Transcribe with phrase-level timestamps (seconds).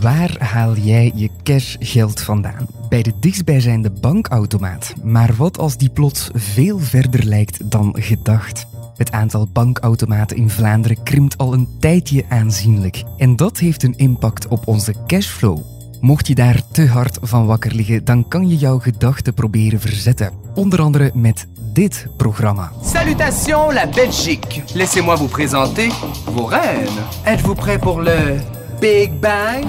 [0.00, 2.66] Waar haal jij je cashgeld vandaan?
[2.88, 4.94] Bij de dichtstbijzijnde bankautomaat.
[5.02, 8.66] Maar wat als die plots veel verder lijkt dan gedacht?
[8.96, 13.02] Het aantal bankautomaten in Vlaanderen krimpt al een tijdje aanzienlijk.
[13.16, 15.58] En dat heeft een impact op onze cashflow.
[16.00, 20.32] Mocht je daar te hard van wakker liggen, dan kan je jouw gedachten proberen verzetten.
[20.54, 22.72] Onder andere met dit programma.
[22.82, 24.62] Salutations la Belgique.
[24.74, 25.88] Laissez-moi vous présenter
[26.26, 26.88] vos reines.
[27.24, 28.40] Êtes-vous prêts pour le
[28.80, 29.64] Big Bang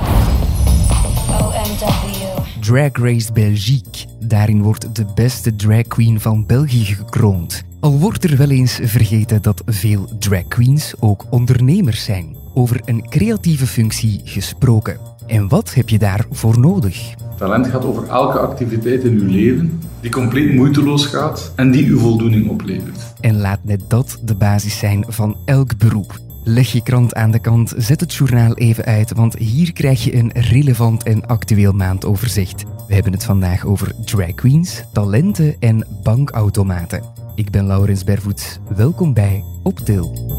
[1.30, 2.42] OMW.
[2.62, 4.08] Drag Race Belgique.
[4.20, 7.64] Daarin wordt de beste drag queen van België gekroond.
[7.80, 12.36] Al wordt er wel eens vergeten dat veel drag queens ook ondernemers zijn.
[12.54, 15.11] Over een creatieve functie gesproken.
[15.28, 17.14] En wat heb je daarvoor nodig?
[17.38, 21.98] Talent gaat over elke activiteit in uw leven die compleet moeiteloos gaat en die u
[21.98, 23.14] voldoening oplevert.
[23.20, 26.20] En laat net dat de basis zijn van elk beroep.
[26.44, 30.16] Leg je krant aan de kant, zet het journaal even uit, want hier krijg je
[30.16, 32.64] een relevant en actueel maandoverzicht.
[32.88, 37.04] We hebben het vandaag over drag queens, talenten en bankautomaten.
[37.36, 38.60] Ik ben Laurens Bervoets.
[38.76, 40.30] Welkom bij Optil.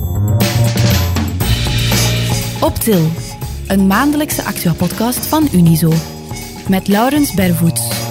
[2.60, 3.08] Optil,
[3.66, 5.92] een maandelijkse actua-podcast van Unizo.
[6.68, 8.10] Met Laurens Bervoets.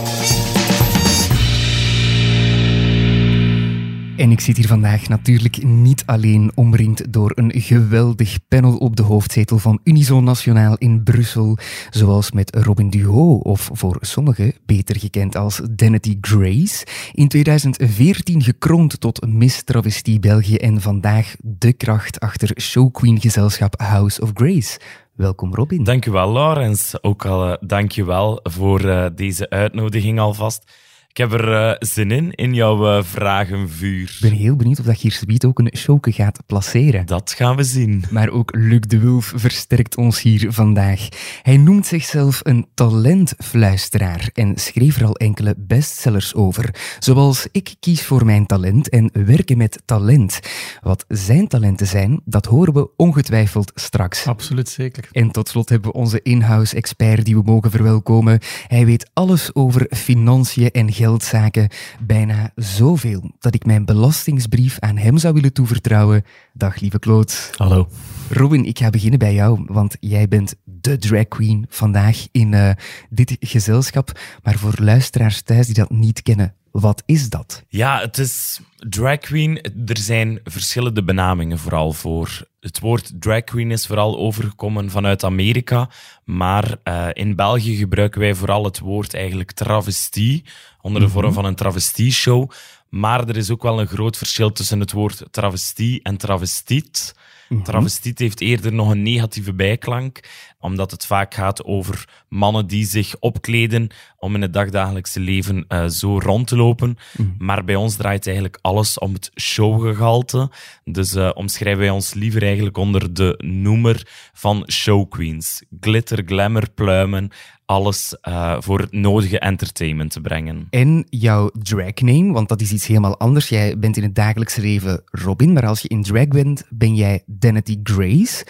[4.22, 9.04] En ik zit hier vandaag natuurlijk niet alleen omringd door een geweldig panel op de
[9.04, 11.58] hoofdzetel van Unizo Nationaal in Brussel,
[11.90, 19.00] zoals met Robin Duho, of voor sommigen beter gekend als Danity Grace, in 2014 gekroond
[19.00, 24.80] tot Miss Travestie België en vandaag de kracht achter showqueen gezelschap House of Grace.
[25.16, 25.84] Welkom Robin.
[25.84, 27.04] Dankjewel, Laurens.
[27.04, 30.72] Ook al uh, dankjewel voor uh, deze uitnodiging alvast.
[31.12, 34.02] Ik heb er uh, zin in, in jouw uh, vragenvuur.
[34.02, 37.06] Ik ben heel benieuwd of dat je hier zoiets ook een showke gaat placeren.
[37.06, 38.04] Dat gaan we zien.
[38.10, 41.08] Maar ook Luc de Wulf versterkt ons hier vandaag.
[41.42, 46.76] Hij noemt zichzelf een talentfluisteraar en schreef er al enkele bestsellers over.
[47.00, 50.40] Zoals Ik kies voor mijn talent en Werken met talent.
[50.82, 54.28] Wat zijn talenten zijn, dat horen we ongetwijfeld straks.
[54.28, 55.10] Absoluut zeker.
[55.12, 58.40] En tot slot hebben we onze in-house expert die we mogen verwelkomen.
[58.68, 61.70] Hij weet alles over financiën en geldzaken.
[62.00, 66.24] Bijna zoveel dat ik mijn belastingsbrief aan hem zou willen toevertrouwen.
[66.54, 67.34] Dag lieve Claude.
[67.56, 67.88] Hallo.
[68.30, 72.70] Robin, ik ga beginnen bij jou, want jij bent de drag queen vandaag in uh,
[73.10, 74.20] dit gezelschap.
[74.44, 77.64] Maar voor luisteraars thuis die dat niet kennen, wat is dat?
[77.68, 79.62] Ja, het is drag queen.
[79.86, 82.50] Er zijn verschillende benamingen vooral voor.
[82.60, 85.90] Het woord drag queen is vooral overgekomen vanuit Amerika,
[86.24, 90.44] maar uh, in België gebruiken wij vooral het woord eigenlijk travestie,
[90.82, 91.42] onder de vorm mm -hmm.
[91.42, 92.52] van een travestieshow.
[92.90, 97.16] Maar er is ook wel een groot verschil tussen het woord travestie en travestiet.
[97.52, 97.64] -hmm.
[97.64, 100.20] Travestiet heeft eerder nog een negatieve bijklank,
[100.62, 105.86] omdat het vaak gaat over mannen die zich opkleden om in het dagdagelijkse leven uh,
[105.86, 106.90] zo rond te lopen.
[106.90, 106.96] Mm
[107.26, 107.36] -hmm.
[107.38, 110.52] Maar bij ons draait eigenlijk alles om het showgehalte.
[110.84, 115.64] Dus uh, omschrijven wij ons liever eigenlijk onder de noemer van showqueens.
[115.80, 117.32] Glitter, glamour, pluimen,
[117.66, 120.68] alles uh, voor het nodige entertainment te brengen.
[120.70, 123.50] En jouw dragname, want dat is iets helemaal anders.
[123.50, 127.24] Jij bent in het dagelijkse leven Robin, maar als je in drag bent, ben jij
[127.26, 128.46] Danity Grace.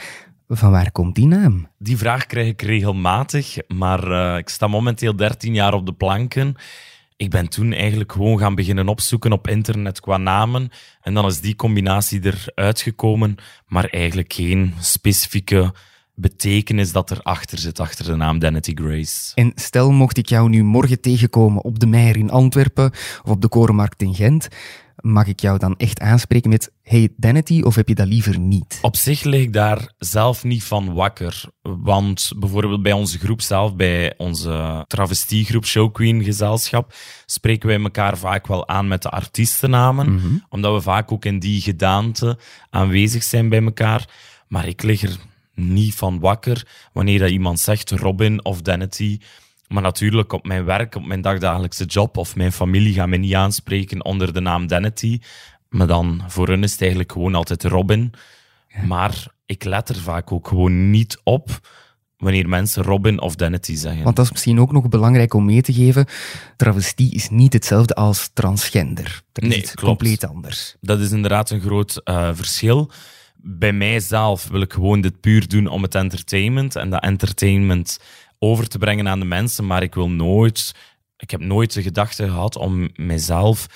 [0.53, 1.67] Van waar komt die naam?
[1.77, 6.55] Die vraag krijg ik regelmatig, maar uh, ik sta momenteel 13 jaar op de planken.
[7.17, 10.69] Ik ben toen eigenlijk gewoon gaan beginnen opzoeken op internet qua namen.
[11.01, 13.35] En dan is die combinatie eruit gekomen,
[13.67, 15.73] maar eigenlijk geen specifieke
[16.15, 19.31] betekenis dat erachter zit, achter de naam Danity Grace.
[19.35, 22.91] En stel, mocht ik jou nu morgen tegenkomen op de Meijer in Antwerpen
[23.23, 24.47] of op de Korenmarkt in Gent,
[25.01, 28.79] mag ik jou dan echt aanspreken met hey Danity of heb je dat liever niet?
[28.81, 31.43] Op zich lig ik daar zelf niet van wakker.
[31.61, 36.93] Want bijvoorbeeld bij onze groep zelf, bij onze travestiegroep Show Queen gezelschap,
[37.25, 40.11] spreken wij elkaar vaak wel aan met de artiestennamen.
[40.11, 40.45] Mm -hmm.
[40.49, 42.37] Omdat we vaak ook in die gedaante
[42.69, 44.09] aanwezig zijn bij elkaar.
[44.47, 45.17] Maar ik lig er
[45.55, 49.19] niet van wakker wanneer dat iemand zegt Robin of Danity.
[49.71, 53.33] Maar natuurlijk, op mijn werk, op mijn dagdagelijkse job of mijn familie gaan mij niet
[53.33, 55.19] aanspreken onder de naam Danity.
[55.69, 58.13] Maar dan, voor hun is het eigenlijk gewoon altijd Robin.
[58.67, 58.83] Ja.
[58.83, 61.59] Maar ik let er vaak ook gewoon niet op
[62.17, 64.03] wanneer mensen Robin of Danity zeggen.
[64.03, 66.05] Want dat is misschien ook nog belangrijk om mee te geven.
[66.55, 69.21] Travestie is niet hetzelfde als transgender.
[69.31, 70.75] Dat is nee, iets compleet anders.
[70.81, 72.91] Dat is inderdaad een groot uh, verschil
[73.43, 77.99] bij mijzelf wil ik gewoon dit puur doen om het entertainment en dat entertainment
[78.43, 80.75] over te brengen aan de mensen, maar ik wil nooit,
[81.17, 83.67] ik heb nooit de gedachte gehad om mijzelf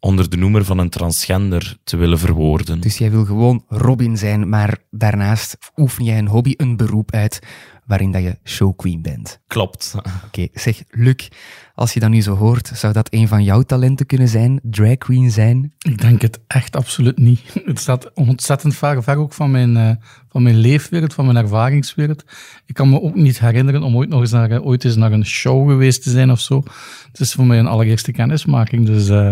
[0.00, 2.80] onder de noemer van een transgender te willen verwoorden.
[2.80, 7.38] Dus jij wil gewoon Robin zijn, maar daarnaast oefen jij een hobby, een beroep uit
[7.86, 9.40] waarin dat je showqueen bent.
[9.46, 9.94] Klopt.
[10.24, 11.28] Oké, zeg Luc,
[11.74, 14.60] als je dat nu zo hoort, zou dat een van jouw talenten kunnen zijn?
[14.62, 15.74] Drag queen zijn?
[15.78, 17.40] Ik denk het echt absoluut niet.
[17.64, 19.90] Het staat ontzettend ver, ver ook van mijn, uh,
[20.36, 22.24] van mijn leefwereld, van mijn ervaringswereld.
[22.66, 25.26] Ik kan me ook niet herinneren om ooit nog eens naar, ooit eens naar een
[25.26, 26.62] show geweest te zijn of zo.
[27.10, 29.30] Het is voor mij een allereerste kennismaking, dus uh,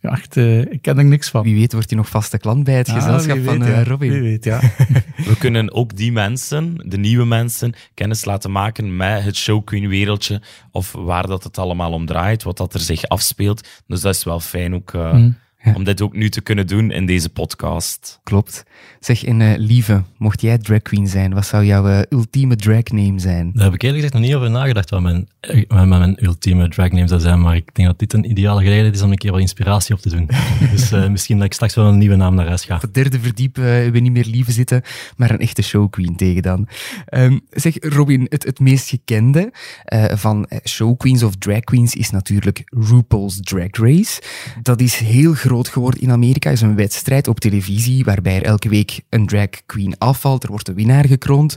[0.00, 1.42] ja, echt, uh, ik ken er niks van.
[1.42, 3.74] Wie weet wordt hij nog vaste klant bij het Ja, gezelschap wie van weet, eh,
[3.74, 3.84] ja.
[3.84, 4.10] Robin.
[4.10, 4.60] Wie weet, ja.
[5.30, 10.42] We kunnen ook die mensen, de nieuwe mensen, kennis laten maken met het showqueen wereldje
[10.70, 13.68] of waar dat het allemaal om draait, wat dat er zich afspeelt.
[13.86, 15.36] Dus dat is wel fijn ook, eh, Mm.
[15.64, 15.74] Ja.
[15.74, 18.20] om dit ook nu te kunnen doen in deze podcast.
[18.22, 18.64] Klopt.
[19.00, 22.82] Zeg, en eh, Lieve, mocht jij drag queen zijn, wat zou jouw eh, ultieme drag
[22.84, 23.50] name zijn?
[23.54, 26.68] Daar heb ik eerlijk gezegd nog niet over nagedacht wat mijn, eh, wat mijn ultieme
[26.68, 29.16] drag name zou zijn, maar ik denk dat dit een ideale gelegenheid is om een
[29.16, 30.28] keer wat inspiratie op te doen.
[30.72, 32.74] dus eh, misschien dat ik straks wel een nieuwe naam naar huis ga.
[32.74, 34.82] Op het derde verdiep we niet meer Lieve zitten,
[35.16, 36.68] maar een echte showqueen tegen dan.
[37.06, 39.52] Ehm, zeg, Robin, het, het meest gekende
[39.84, 44.22] eh, van showqueens of drag queens is natuurlijk RuPaul's Drag Race.
[44.62, 48.68] Dat is heel groot geworden in Amerika, is een wedstrijd op televisie waarbij er elke
[48.68, 51.56] week een drag queen afvalt, er wordt een winnaar gekroond.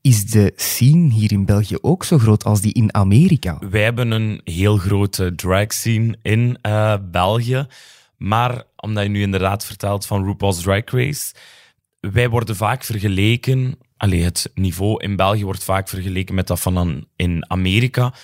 [0.00, 3.58] Is de scene hier in België ook zo groot als die in Amerika?
[3.70, 7.66] Wij hebben een heel grote drag scene in eh, België.
[8.16, 11.34] Maar omdat je nu inderdaad vertelt van RuPaul's Drag Race,
[12.00, 13.78] wij worden vaak vergeleken.
[13.96, 18.14] Allee, het niveau in België wordt vaak vergeleken met dat van in Amerika.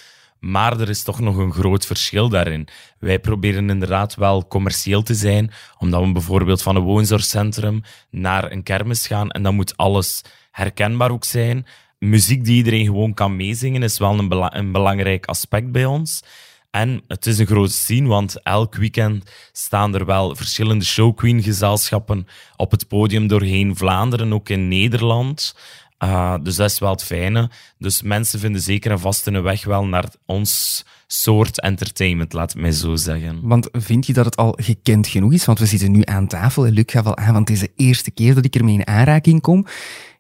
[0.41, 2.69] Maar er is toch nog een groot verschil daarin.
[2.99, 8.63] Wij proberen inderdaad wel commercieel te zijn, omdat we bijvoorbeeld van een woonzorgcentrum naar een
[8.63, 11.67] kermis gaan en dan moet alles herkenbaar ook zijn.
[11.99, 16.23] Muziek die iedereen gewoon kan meezingen is wel een, een belangrijk aspect bij ons.
[16.71, 22.27] En het is een grote scene, want elk weekend staan er wel verschillende showqueen-gezelschappen
[22.57, 25.55] op het podium doorheen Vlaanderen, ook in Nederland.
[26.05, 27.51] Uh, dus dat is wel het fijne.
[27.79, 32.61] Dus mensen vinden zeker en vast hun weg wel naar ons soort entertainment, laat het
[32.61, 33.41] mij zo zeggen.
[33.43, 35.45] Want vind je dat het al gekend genoeg is?
[35.45, 37.73] Want we zitten nu aan tafel en Luc gaf al aan, want het is de
[37.77, 39.67] eerste keer dat ik ermee in aanraking kom.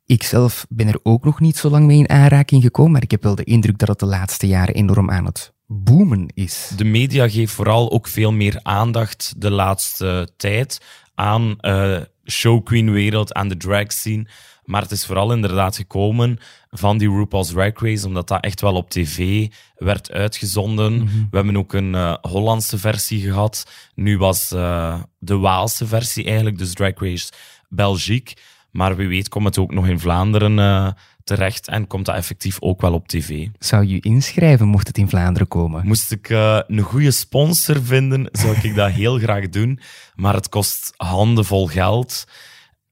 [0.06, 3.10] Ik zelf ben er ook nog niet zo lang mee in aanraking gekomen, maar ik
[3.10, 6.70] heb wel de indruk dat het de laatste jaren enorm aan het boomen is.
[6.76, 10.80] De media geeft vooral ook veel meer aandacht de laatste tijd
[11.14, 14.26] aan uh, showqueen-wereld, aan de drag scene.
[14.70, 16.38] Maar het is vooral inderdaad gekomen
[16.70, 19.46] van die RuPaul's Drag Race, omdat dat echt wel op tv
[19.76, 21.04] werd uitgezonden.
[21.30, 23.70] We hebben ook een uh, Hollandse versie gehad.
[23.94, 27.32] Nu was uh, de Waalse versie eigenlijk, dus Drag Race
[27.68, 28.36] Belgique.
[28.70, 30.90] Maar wie weet komt het ook nog in Vlaanderen uh,
[31.24, 33.46] terecht en komt dat effectief ook wel op tv.
[33.58, 35.86] Zou je inschrijven mocht het in Vlaanderen komen?
[35.86, 39.80] Moest ik uh, een goede sponsor vinden, zou ik dat heel graag doen.
[40.14, 42.26] Maar het kost handenvol geld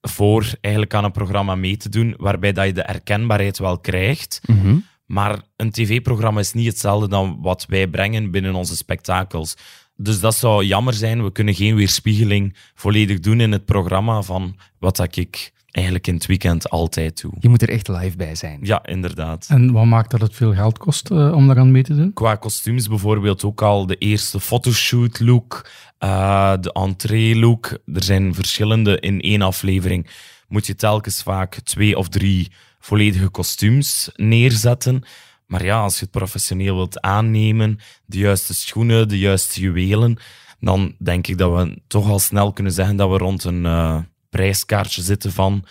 [0.09, 4.41] voor eigenlijk aan een programma mee te doen, waarbij dat je de herkenbaarheid wel krijgt.
[4.47, 4.85] Mm -hmm.
[5.07, 9.57] Maar een tv-programma is niet hetzelfde dan wat wij brengen binnen onze spektakels.
[9.97, 11.25] Dus dat zou jammer zijn.
[11.25, 16.15] We kunnen geen weerspiegeling volledig doen in het programma van wat dat ik eigenlijk in
[16.15, 17.33] het weekend altijd doe.
[17.41, 18.59] Je moet er echt live bij zijn.
[18.63, 19.47] Ja, inderdaad.
[19.49, 22.13] En wat maakt dat het veel geld kost uh, om daaraan mee te doen?
[22.13, 25.71] Qua kostuums bijvoorbeeld ook al de eerste fotoshoot look,
[26.01, 27.79] uh, de entree look.
[27.95, 30.11] Er zijn verschillende in één aflevering.
[30.49, 32.51] Moet je telkens vaak twee of drie
[32.81, 35.03] volledige kostuums neerzetten.
[35.47, 40.19] Maar ja, als je het professioneel wilt aannemen, de juiste schoenen, de juiste juwelen,
[40.61, 43.99] dan denk ik dat we toch al snel kunnen zeggen dat we rond een uh,
[44.31, 45.65] prijskaartje zitten van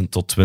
[0.00, 0.36] 16.000 tot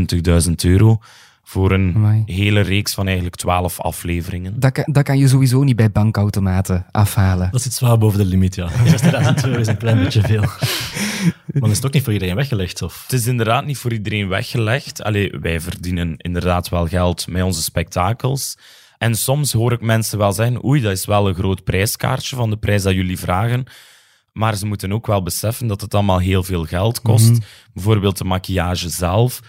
[0.48, 1.00] 20.000 euro
[1.44, 2.24] voor een Amai.
[2.26, 4.60] hele reeks van eigenlijk 12 afleveringen.
[4.60, 7.52] Dat kan, dat kan je sowieso niet bij bankautomaten afhalen.
[7.52, 8.70] Dat zit zwaar boven de limiet, ja.
[8.74, 8.78] 60.000
[9.44, 10.44] euro is een klein beetje veel.
[11.60, 12.82] Maar is het ook niet voor iedereen weggelegd?
[12.82, 13.02] Of?
[13.02, 15.04] Het is inderdaad niet voor iedereen weggelegd.
[15.04, 18.58] Allee, wij verdienen inderdaad wel geld met onze spektakels.
[18.98, 22.50] En soms hoor ik mensen wel zeggen, oei, dat is wel een groot prijskaartje van
[22.50, 23.66] de prijs dat jullie vragen.
[24.38, 27.30] Maar ze moeten ook wel beseffen dat het allemaal heel veel geld kost.
[27.30, 27.44] Mm -hmm.
[27.74, 29.40] Bijvoorbeeld de maquillage zelf.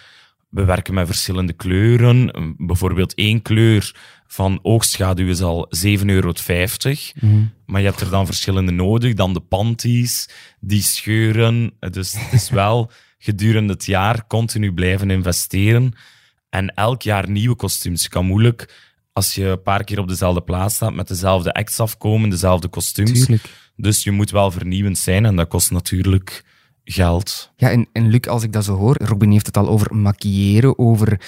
[0.48, 2.30] We werken met verschillende kleuren.
[2.58, 3.94] Bijvoorbeeld één kleur
[4.26, 6.32] van oogschaduw is al 7,50 euro.
[7.20, 7.44] Mhm.
[7.66, 9.14] Maar je hebt er dan verschillende nodig.
[9.14, 10.28] Dan de panties,
[10.60, 11.72] die scheuren.
[11.78, 15.92] Dus het is wel gedurende het jaar continu blijven investeren.
[16.48, 18.02] En elk jaar nieuwe kostuums.
[18.02, 18.74] Je kan moeilijk,
[19.12, 23.24] als je een paar keer op dezelfde plaats staat, met dezelfde acts afkomen, dezelfde kostuums.
[23.24, 23.50] Tuurlijk.
[23.76, 26.45] Dus je moet wel vernieuwend zijn en dat kost natuurlijk
[26.85, 27.52] geld.
[27.56, 30.78] Ja, en, en Luc, als ik dat zo hoor, Robin heeft het al over maquilleren,
[30.78, 31.21] over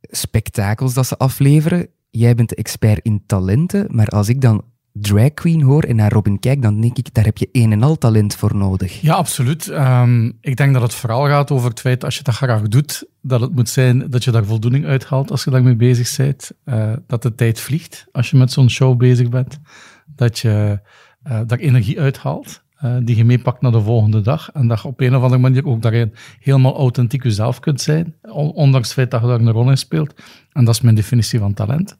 [0.00, 1.88] spektakels dat ze afleveren.
[2.10, 6.12] Jij bent de expert in talenten, maar als ik dan drag queen hoor en naar
[6.12, 9.00] Robin kijk, dan denk ik, daar heb je een en al talent voor nodig.
[9.00, 9.68] Ja, absoluut.
[9.68, 13.04] Ehm, ik denk dat het vooral gaat over het feit, als je dat graag doet,
[13.22, 16.50] dat het moet zijn dat je daar voldoening uithaalt als je daarmee bezig bent.
[16.64, 19.60] Uh, dat de tijd vliegt als je met zo'n show bezig bent.
[20.06, 20.80] Dat je
[21.26, 22.62] uh, daar energie uithaalt.
[22.84, 24.50] Uh, die je meepakt naar de volgende dag.
[24.52, 28.14] En dat je op een of andere manier ook daarin helemaal authentiek jezelf kunt zijn.
[28.54, 30.14] Ondanks het feit dat je daar een rol in speelt.
[30.52, 31.96] En dat is mijn definitie van talent.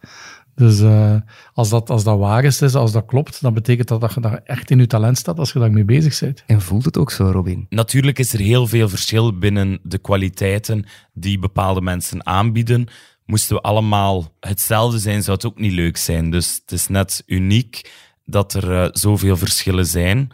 [0.55, 1.15] Dus uh,
[1.55, 4.41] als, dat, als dat waar is, als dat klopt, dan betekent dat dat je daar
[4.45, 6.43] echt in je talent staat als je daarmee bezig bent.
[6.47, 7.67] En voelt het ook zo, Robin?
[7.69, 12.87] Natuurlijk is er heel veel verschil binnen de kwaliteiten die bepaalde mensen aanbieden.
[13.27, 16.31] Moesten we allemaal hetzelfde zijn, zou het ook niet leuk zijn.
[16.31, 17.91] Dus het is net uniek
[18.25, 20.31] dat er uh, zoveel verschillen zijn.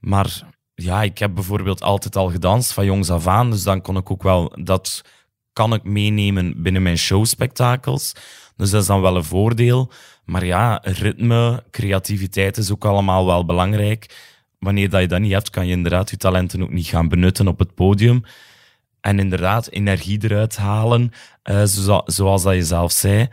[0.00, 0.42] Maar
[0.74, 4.10] ja, ik heb bijvoorbeeld altijd al gedanst van jongs af aan, dus dan kon ik
[4.10, 5.02] ook wel dat
[5.52, 8.12] kan ik meenemen binnen mijn showspectakels.
[8.56, 9.90] Dus dat is dan wel een voordeel.
[10.24, 14.32] Maar ja, ritme, creativiteit is ook allemaal wel belangrijk.
[14.58, 17.48] Wanneer dat je dat niet hebt, kan je inderdaad je talenten ook niet gaan benutten
[17.48, 18.22] op het podium.
[19.00, 21.12] En inderdaad, energie eruit halen,
[21.44, 21.62] uh,
[22.04, 23.28] zoals dat je zelf zei.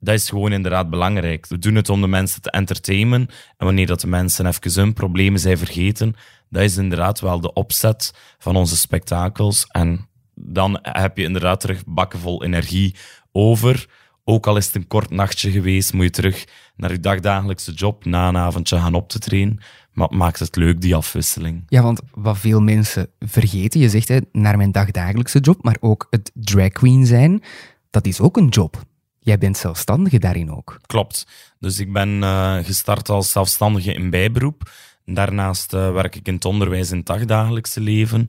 [0.00, 1.46] Dat is gewoon inderdaad belangrijk.
[1.46, 3.28] We doen het om de mensen te entertainen.
[3.56, 6.14] En wanneer dat de mensen even hun problemen zijn vergeten,
[6.48, 9.66] dat is inderdaad wel de opzet van onze spektakels.
[9.68, 12.94] En dan heb je inderdaad terug bakken vol energie
[13.32, 13.88] over
[14.30, 16.44] ook al is het een kort nachtje geweest, moet je terug
[16.76, 19.58] naar je dagdagelijkse job na een avondje gaan op te trainen.
[19.92, 21.62] Maar het maakt het leuk, die afwisseling.
[21.68, 26.06] Ja, want wat veel mensen vergeten, je zegt hè, naar mijn dagdagelijkse job, maar ook
[26.10, 27.42] het drag queen zijn,
[27.90, 28.82] dat is ook een job.
[29.30, 30.80] Jij bent zelfstandige daarin ook.
[30.86, 31.26] Klopt.
[31.58, 34.70] Dus ik ben uh, gestart als zelfstandige in bijberoep.
[35.04, 38.28] Daarnaast uh, werk ik in het onderwijs in het dagdagelijkse leven.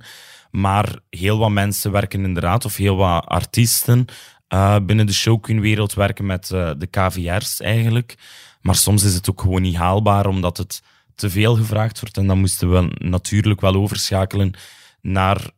[0.51, 4.05] Maar heel wat mensen werken inderdaad, of heel wat artiesten,
[4.53, 8.15] uh, binnen de showqueen-wereld werken met de KVR's eigenlijk.
[8.61, 10.83] Maar soms is het ook gewoon niet haalbaar, omdat het
[11.15, 12.17] te veel gevraagd wordt.
[12.17, 14.53] En dan moesten we natuurlijk wel overschakelen
[15.01, 15.49] naar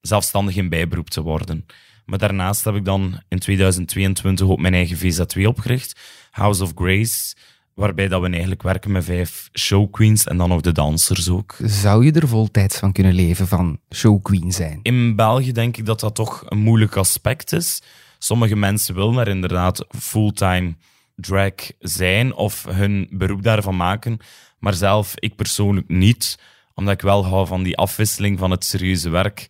[0.00, 1.66] zelfstandig in bijberoep te worden.
[2.04, 7.34] Maar daarnaast heb ik dan in 2022 ook mijn eigen VZ2 opgericht, House of Grace,
[7.74, 11.56] waarbij dat we eigenlijk werken met vijf showqueens en dan nog de dansers ook.
[11.62, 14.80] Zou je er voltijds van kunnen leven, van showqueen zijn?
[14.82, 17.82] In België denk ik dat dat toch een moeilijk aspect is.
[18.18, 20.74] Sommige mensen willen er inderdaad fulltime
[21.16, 24.18] drag zijn of hun beroep daarvan maken,
[24.58, 26.38] maar zelf ik persoonlijk niet,
[26.74, 29.46] omdat ik wel hou van die afwisseling van het serieuze werk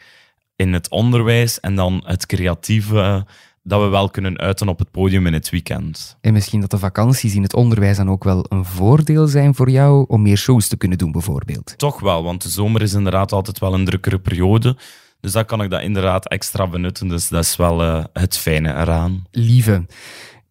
[0.62, 3.26] in het onderwijs en dan het creatieve
[3.62, 6.16] dat we wel kunnen uiten op het podium in het weekend.
[6.20, 9.70] En misschien dat de vakanties in het onderwijs dan ook wel een voordeel zijn voor
[9.70, 11.74] jou om meer shows te kunnen doen, bijvoorbeeld?
[11.78, 14.76] Toch wel, want de zomer is inderdaad altijd wel een drukkere periode.
[15.20, 17.08] Dus dan kan ik dat inderdaad extra benutten.
[17.08, 19.24] Dus dat is wel uh, het fijne eraan.
[19.30, 19.86] Lieve,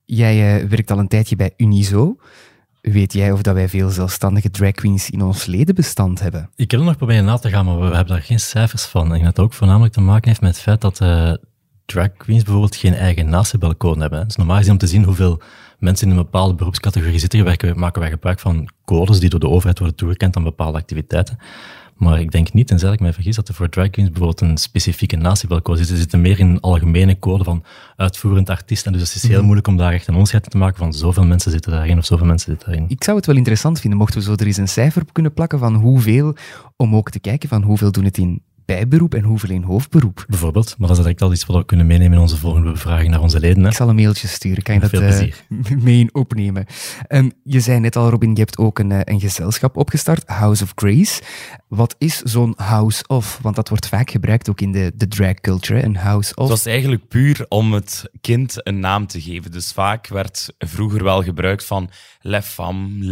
[0.05, 2.15] jij uh, werkt al een tijdje bij Unizo.
[2.81, 6.49] Weet jij of dat wij veel zelfstandige drag queens in ons ledenbestand hebben?
[6.55, 9.15] Ik heb er nog proberen na te gaan, maar we hebben daar geen cijfers van.
[9.15, 11.33] Ik dat ook voornamelijk te maken heeft met het feit dat uh,
[11.85, 14.19] drag queens bijvoorbeeld geen eigen natiebelcode hebben.
[14.19, 15.41] Het is normaal gezien om te zien hoeveel
[15.79, 19.49] mensen in een bepaalde beroepscategorie zitten, werken, maken wij gebruik van codes die door de
[19.49, 21.37] overheid worden toegekend aan bepaalde activiteiten.
[22.01, 24.57] Maar ik denk niet, tenzij ik mij vergis, dat er voor drag queens bijvoorbeeld een
[24.57, 25.87] specifieke natiebelcode zit.
[25.87, 27.63] Ze zitten meer in een algemene code van
[27.95, 28.85] uitvoerend artiest.
[28.85, 29.43] En dus het is heel mhm.
[29.43, 32.25] moeilijk om daar echt een onderscheid te maken van zoveel mensen zitten daarin of zoveel
[32.25, 32.89] mensen zitten daarin.
[32.89, 35.33] Ik zou het wel interessant vinden mochten we zo er eens een cijfer op kunnen
[35.33, 36.35] plakken van hoeveel,
[36.75, 40.25] om ook te kijken van hoeveel doen het in bijberoep en hoeveel in hoofdberoep.
[40.27, 43.09] Bijvoorbeeld, maar dat is direct al iets wat we kunnen meenemen in onze volgende bevraging
[43.09, 43.63] naar onze leden.
[43.63, 43.69] Hè?
[43.69, 45.31] Ik zal een mailtje sturen, kan je dat uh,
[45.85, 46.65] mee in opnemen.
[47.09, 50.63] Um, je zei net al, Robin, je hebt ook een, uh, een gezelschap opgestart, House
[50.63, 51.21] of Grace.
[51.67, 53.39] Wat is zo'n House of?
[53.41, 56.43] Want dat wordt vaak gebruikt ook in de, de drag culture, een House of.
[56.43, 59.51] Het was eigenlijk puur om het kind een naam te geven.
[59.51, 61.89] Dus vaak werd vroeger wel gebruikt van
[62.21, 63.05] les femme,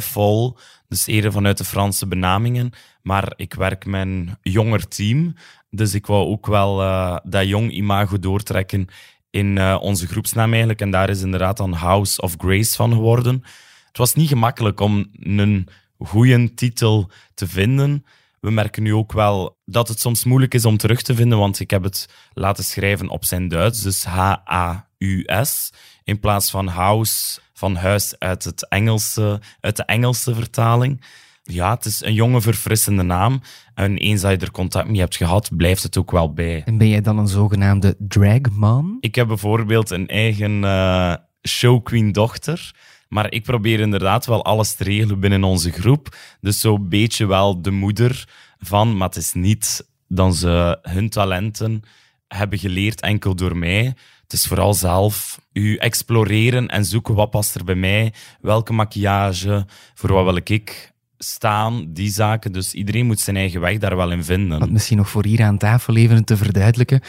[0.00, 0.56] folle.
[0.88, 2.70] Dus eerder vanuit de Franse benamingen.
[3.02, 5.34] Maar ik werk met een jonger team.
[5.70, 8.86] Dus ik wou ook wel uh, dat jong imago doortrekken
[9.30, 10.80] in uh, onze groepsnaam eigenlijk.
[10.80, 13.42] En daar is inderdaad dan House of Grace van geworden.
[13.86, 18.04] Het was niet gemakkelijk om een goede titel te vinden.
[18.40, 21.60] We merken nu ook wel dat het soms moeilijk is om terug te vinden, want
[21.60, 25.72] ik heb het laten schrijven op zijn Duits, dus H-A-U-S,
[26.04, 31.04] in plaats van house, van huis uit, het Engelse, uit de Engelse vertaling.
[31.42, 33.40] Ja, het is een jonge, verfrissende naam.
[33.74, 36.62] En eens dat je er contact mee hebt gehad, blijft het ook wel bij.
[36.64, 38.96] En ben jij dan een zogenaamde dragman?
[39.00, 41.14] Ik heb bijvoorbeeld een eigen uh,
[41.48, 42.74] showqueen-dochter.
[43.08, 46.16] Maar ik probeer inderdaad wel alles te regelen binnen onze groep.
[46.40, 48.28] Dus zo'n beetje wel de moeder
[48.58, 51.82] van, maar het is niet dan ze hun talenten
[52.28, 53.94] hebben geleerd enkel door mij.
[54.32, 59.66] Het is vooral zelf u exploreren en zoeken wat past er bij mij, welke maquillage,
[59.94, 62.52] voor wat wil ik staan, die zaken.
[62.52, 64.72] Dus iedereen moet zijn eigen weg daar wel in vinden.
[64.72, 67.00] Misschien nog voor hier aan tafel even te verduidelijken.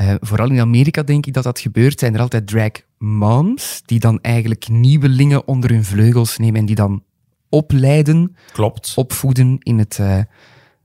[0.00, 1.98] Uh, vooral in Amerika denk ik dat dat gebeurt.
[1.98, 6.76] Zijn er altijd drag moms die dan eigenlijk nieuwelingen onder hun vleugels nemen en die
[6.76, 7.02] dan
[7.48, 8.92] opleiden, Klopt.
[8.96, 10.18] opvoeden in het uh,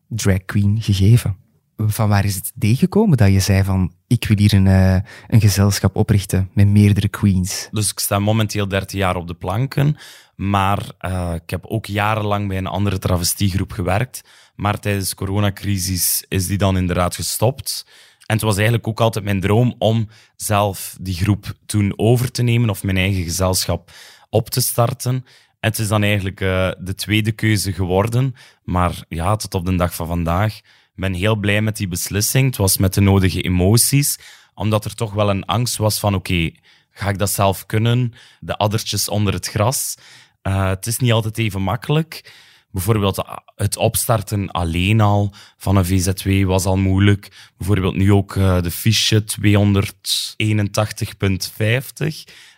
[0.08, 1.38] drag queen gegeven.
[1.78, 4.98] Van waar is het idee gekomen dat je zei van ik wil hier een, uh,
[5.28, 7.68] een gezelschap oprichten met meerdere queens?
[7.72, 9.98] Dus ik sta momenteel 13 jaar op de planken.
[10.36, 14.24] Maar uh, ik heb ook jarenlang bij een andere travestiegroep gewerkt.
[14.56, 17.86] Maar tijdens de coronacrisis is die dan inderdaad gestopt.
[18.26, 22.42] En het was eigenlijk ook altijd mijn droom om zelf die groep toen over te
[22.42, 23.92] nemen of mijn eigen gezelschap
[24.30, 25.14] op te starten.
[25.60, 28.36] En het is dan eigenlijk uh, de tweede keuze geworden.
[28.64, 30.60] Maar ja, tot op de dag van vandaag.
[30.98, 32.46] Ben heel blij met die beslissing.
[32.46, 34.20] Het was met de nodige emoties.
[34.54, 36.52] Omdat er toch wel een angst was van oké,
[36.92, 38.14] ga ik dat zelf kunnen?
[38.40, 39.96] De addertjes onder het gras.
[40.44, 42.34] Uh, het is niet altijd even makkelijk.
[42.72, 43.24] Bijvoorbeeld
[43.56, 47.52] het opstarten alleen al van een VZW was al moeilijk.
[47.58, 49.48] Bijvoorbeeld nu ook uh, de fiche 281.50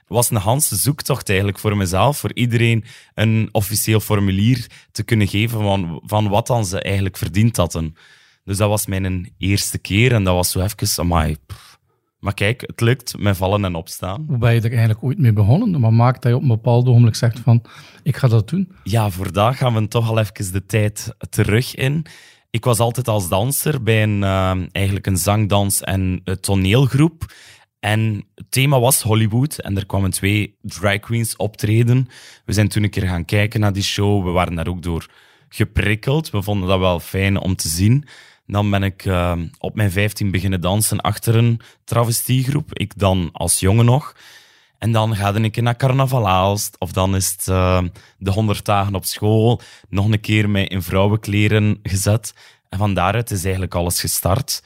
[0.08, 5.62] was een Hanse zoektocht eigenlijk voor mezelf, voor iedereen een officieel formulier te kunnen geven
[5.62, 7.96] van, van wat dan ze eigenlijk verdiend hadden.
[8.50, 11.80] Dus dat was mijn eerste keer en dat was zo even, amai, pff,
[12.20, 14.26] maar kijk, het lukt met vallen en opstaan.
[14.28, 15.80] Hoe ben je er eigenlijk ooit mee begonnen?
[15.80, 17.64] Maar maakt dat je op een bepaald ogenblik zegt van,
[18.04, 18.72] ik ga dat doen?
[18.84, 22.06] Ja, voor dat gaan we toch al even de tijd terug in.
[22.50, 27.34] Ik was altijd als danser bij een, uh, eigenlijk een zangdans- en toneelgroep.
[27.80, 32.08] En het thema was Hollywood en er kwamen twee drag queens optreden.
[32.46, 34.24] We zijn toen een keer gaan kijken naar die show.
[34.24, 35.08] We waren daar ook door
[35.50, 36.30] geprikkeld.
[36.30, 38.06] We vonden dat wel fijn om te zien.
[38.52, 42.74] Dan ben ik uh, op mijn 15 beginnen dansen achter een travestiegroep.
[42.74, 44.16] Ik dan als jongen nog.
[44.78, 46.76] En dan ga ik naar Carnaval Aalst.
[46.80, 47.82] Of dan is het uh,
[48.18, 49.62] de 100 dagen op school.
[49.90, 52.34] Nog een keer mij in vrouwenkleren gezet.
[52.70, 54.64] En van daaruit is eigenlijk alles gestart.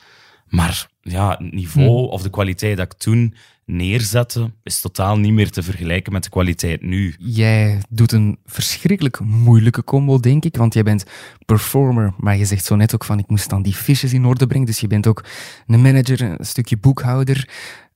[0.47, 2.11] Maar ja, het niveau hm.
[2.11, 3.35] of de kwaliteit dat ik toen
[3.65, 7.15] neerzette, is totaal niet meer te vergelijken met de kwaliteit nu.
[7.19, 11.06] Jij doet een verschrikkelijk moeilijke combo, denk ik, want jij bent
[11.45, 14.47] performer, maar je zegt zo net ook van ik moest dan die fiches in orde
[14.47, 15.23] brengen, dus je bent ook
[15.67, 17.49] een manager, een stukje boekhouder.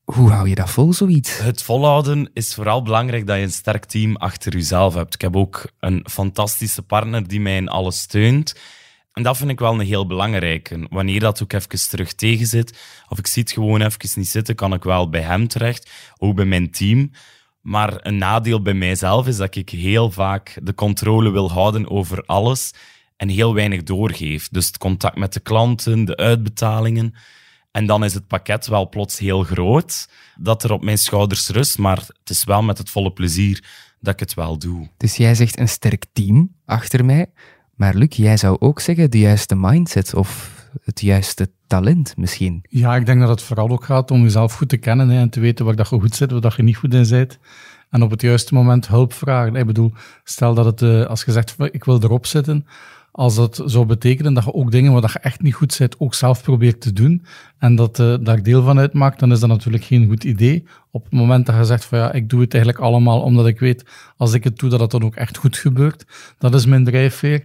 [0.04, 1.38] Hoe hou je dat vol, zoiets?
[1.38, 5.14] Het volhouden is vooral belangrijk dat je een sterk team achter jezelf hebt.
[5.14, 8.56] Ik heb ook een fantastische partner die mij in alles steunt.
[9.18, 10.88] En dat vind ik wel een heel belangrijke.
[10.90, 12.78] Wanneer dat ook even terug tegen zit,
[13.10, 16.36] of ik zie het gewoon even niet zitten, kan ik wel bij hem terecht, ook
[16.36, 17.12] bij mijn team.
[17.62, 22.24] Maar een nadeel bij mijzelf is dat ik heel vaak de controle wil houden over
[22.26, 22.74] alles
[23.16, 24.48] en heel weinig doorgeef.
[24.50, 27.14] Dus het contact met de klanten, de uitbetalingen.
[27.72, 31.78] En dan is het pakket wel plots heel groot dat er op mijn schouders rust,
[31.78, 33.64] maar het is wel met het volle plezier
[34.00, 34.90] dat ik het wel doe.
[34.98, 37.26] Dus jij zegt een sterk team achter mij.
[37.78, 42.66] Maar Luc, jij zou ook zeggen de juiste mindset of het juiste talent misschien.
[42.70, 45.30] Ja, ik denk dat het vooral ook gaat om jezelf goed te kennen hè, en
[45.30, 47.40] te weten waar dat je goed zit, waar dat je niet goed in bent.
[47.90, 49.56] En op het juiste moment hulp vragen.
[49.56, 52.68] Ik bedoel, stel dat het, uh, als je zegt, ik wil erop zitten,
[53.18, 56.14] als dat zou betekenen dat je ook dingen waar je echt niet goed zit, ook
[56.14, 57.26] zelf probeert te doen
[57.58, 60.66] en dat uh, daar deel van uitmaakt, dan is dat natuurlijk geen goed idee.
[60.92, 63.60] Op het moment dat je zegt van ja, ik doe het eigenlijk allemaal omdat ik
[63.60, 63.86] weet,
[64.18, 66.06] als ik het doe, dat het dan ook echt goed gebeurt.
[66.38, 67.44] Dat is mijn drijfveer.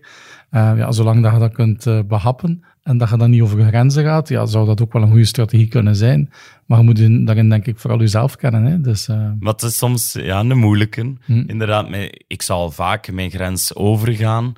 [0.50, 3.66] Uh, ja, zolang dat je dat kunt uh, behappen en dat je dan niet over
[3.66, 6.30] grenzen gaat, ja, zou dat ook wel een goede strategie kunnen zijn.
[6.66, 8.64] Maar je moet in, daarin denk ik vooral jezelf kennen.
[8.64, 8.80] Hè?
[8.80, 9.30] Dus, uh...
[9.40, 11.12] Wat is soms ja, een moeilijke.
[11.24, 11.44] Hm.
[11.46, 11.86] Inderdaad,
[12.26, 14.54] ik zal vaak mijn grens overgaan.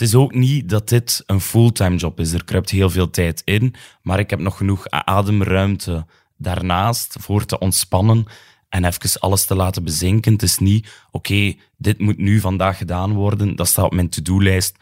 [0.00, 2.32] Het is ook niet dat dit een fulltime job is.
[2.32, 7.58] Er kruipt heel veel tijd in, maar ik heb nog genoeg ademruimte daarnaast voor te
[7.58, 8.24] ontspannen
[8.68, 10.32] en even alles te laten bezinken.
[10.32, 13.56] Het is niet, oké, dit moet nu vandaag gedaan worden.
[13.56, 14.76] Dat staat op mijn to-do-lijst.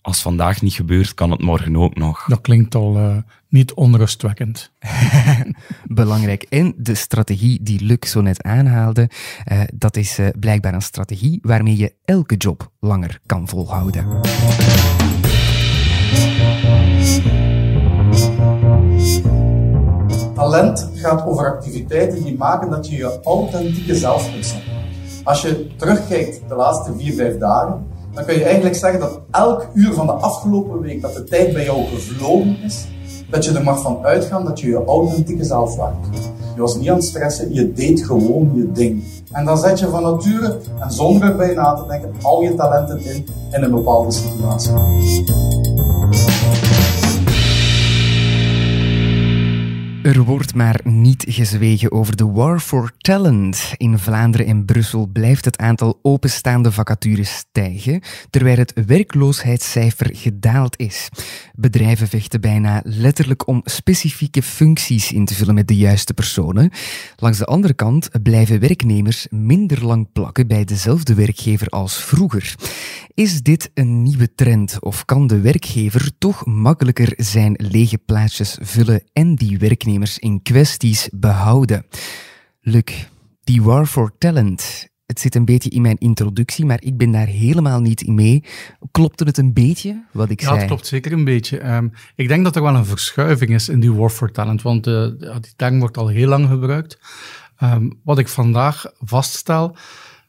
[0.00, 2.24] Als vandaag niet gebeurt, kan het morgen ook nog.
[2.26, 3.16] Dat klinkt al uh,
[3.52, 4.72] niet onrustwekkend.
[5.84, 6.42] Belangrijk.
[6.42, 9.10] En de strategie die Luc zo net aanhaalde,
[9.52, 14.20] uh, dat is uh, blijkbaar een strategie waarmee je elke job langer kan volhouden.
[20.34, 24.62] Talent gaat over activiteiten die maken dat je je authentieke zelf kunt zijn.
[25.24, 29.66] Als je terugkijkt de laatste vier, vijf dagen, dan kun je eigenlijk zeggen dat elk
[29.74, 32.86] uur van de afgelopen week dat de tijd bij jou gevlogen is,
[33.30, 36.06] dat je er mag van uitgaan dat je je authentieke zelf waart.
[36.54, 39.04] Je was niet aan het stressen, je deed gewoon je ding.
[39.30, 43.00] En dan zet je van nature, en zonder erbij na te denken, al je talenten
[43.00, 44.72] in in een bepaalde situatie.
[50.02, 53.74] Er wordt maar niet gezwegen over de war for talent.
[53.76, 61.08] In Vlaanderen en Brussel blijft het aantal openstaande vacatures stijgen, terwijl het werkloosheidscijfer gedaald is.
[61.54, 66.70] Bedrijven vechten bijna letterlijk om specifieke functies in te vullen met de juiste personen.
[67.16, 72.54] Langs de andere kant blijven werknemers minder lang plakken bij dezelfde werkgever als vroeger.
[73.14, 79.02] Is dit een nieuwe trend of kan de werkgever toch makkelijker zijn lege plaatsjes vullen
[79.12, 81.86] en die werknemers in kwesties behouden.
[82.60, 83.08] Luc,
[83.44, 84.90] die war for talent.
[85.06, 88.44] Het zit een beetje in mijn introductie, maar ik ben daar helemaal niet in mee.
[88.90, 90.56] Klopte het een beetje, wat ik ja, zei?
[90.56, 91.74] Ja, het klopt zeker een beetje.
[91.74, 94.86] Um, ik denk dat er wel een verschuiving is in die war for talent, want
[94.86, 96.98] uh, die term wordt al heel lang gebruikt.
[97.62, 99.76] Um, wat ik vandaag vaststel,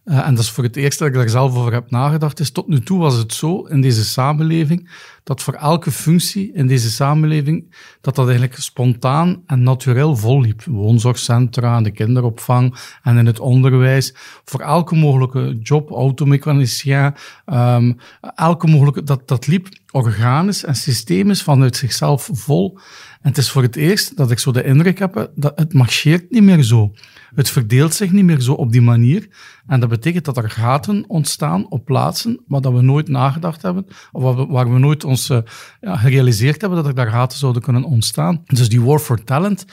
[0.05, 2.51] uh, en dat is voor het eerst dat ik daar zelf over heb nagedacht, is
[2.51, 4.89] tot nu toe was het zo in deze samenleving
[5.23, 10.63] dat voor elke functie in deze samenleving, dat dat eigenlijk spontaan en natuurlijk volliep.
[10.63, 14.15] Woonzorgcentra, de kinderopvang en in het onderwijs.
[14.45, 17.13] Voor elke mogelijke job, automechanicien,
[17.45, 17.97] um,
[18.35, 22.77] elke mogelijke, dat, dat liep organisch en systemisch vanuit zichzelf vol.
[23.21, 26.31] En het is voor het eerst dat ik zo de indruk heb dat het marcheert
[26.31, 26.91] niet meer zo.
[27.35, 29.27] Het verdeelt zich niet meer zo op die manier.
[29.67, 33.85] En dat betekent dat er gaten ontstaan op plaatsen waar dat we nooit nagedacht hebben,
[34.11, 35.37] of waar we, nooit ons uh,
[35.81, 38.41] ja, gerealiseerd hebben dat er daar gaten zouden kunnen ontstaan.
[38.45, 39.65] Dus die war for talent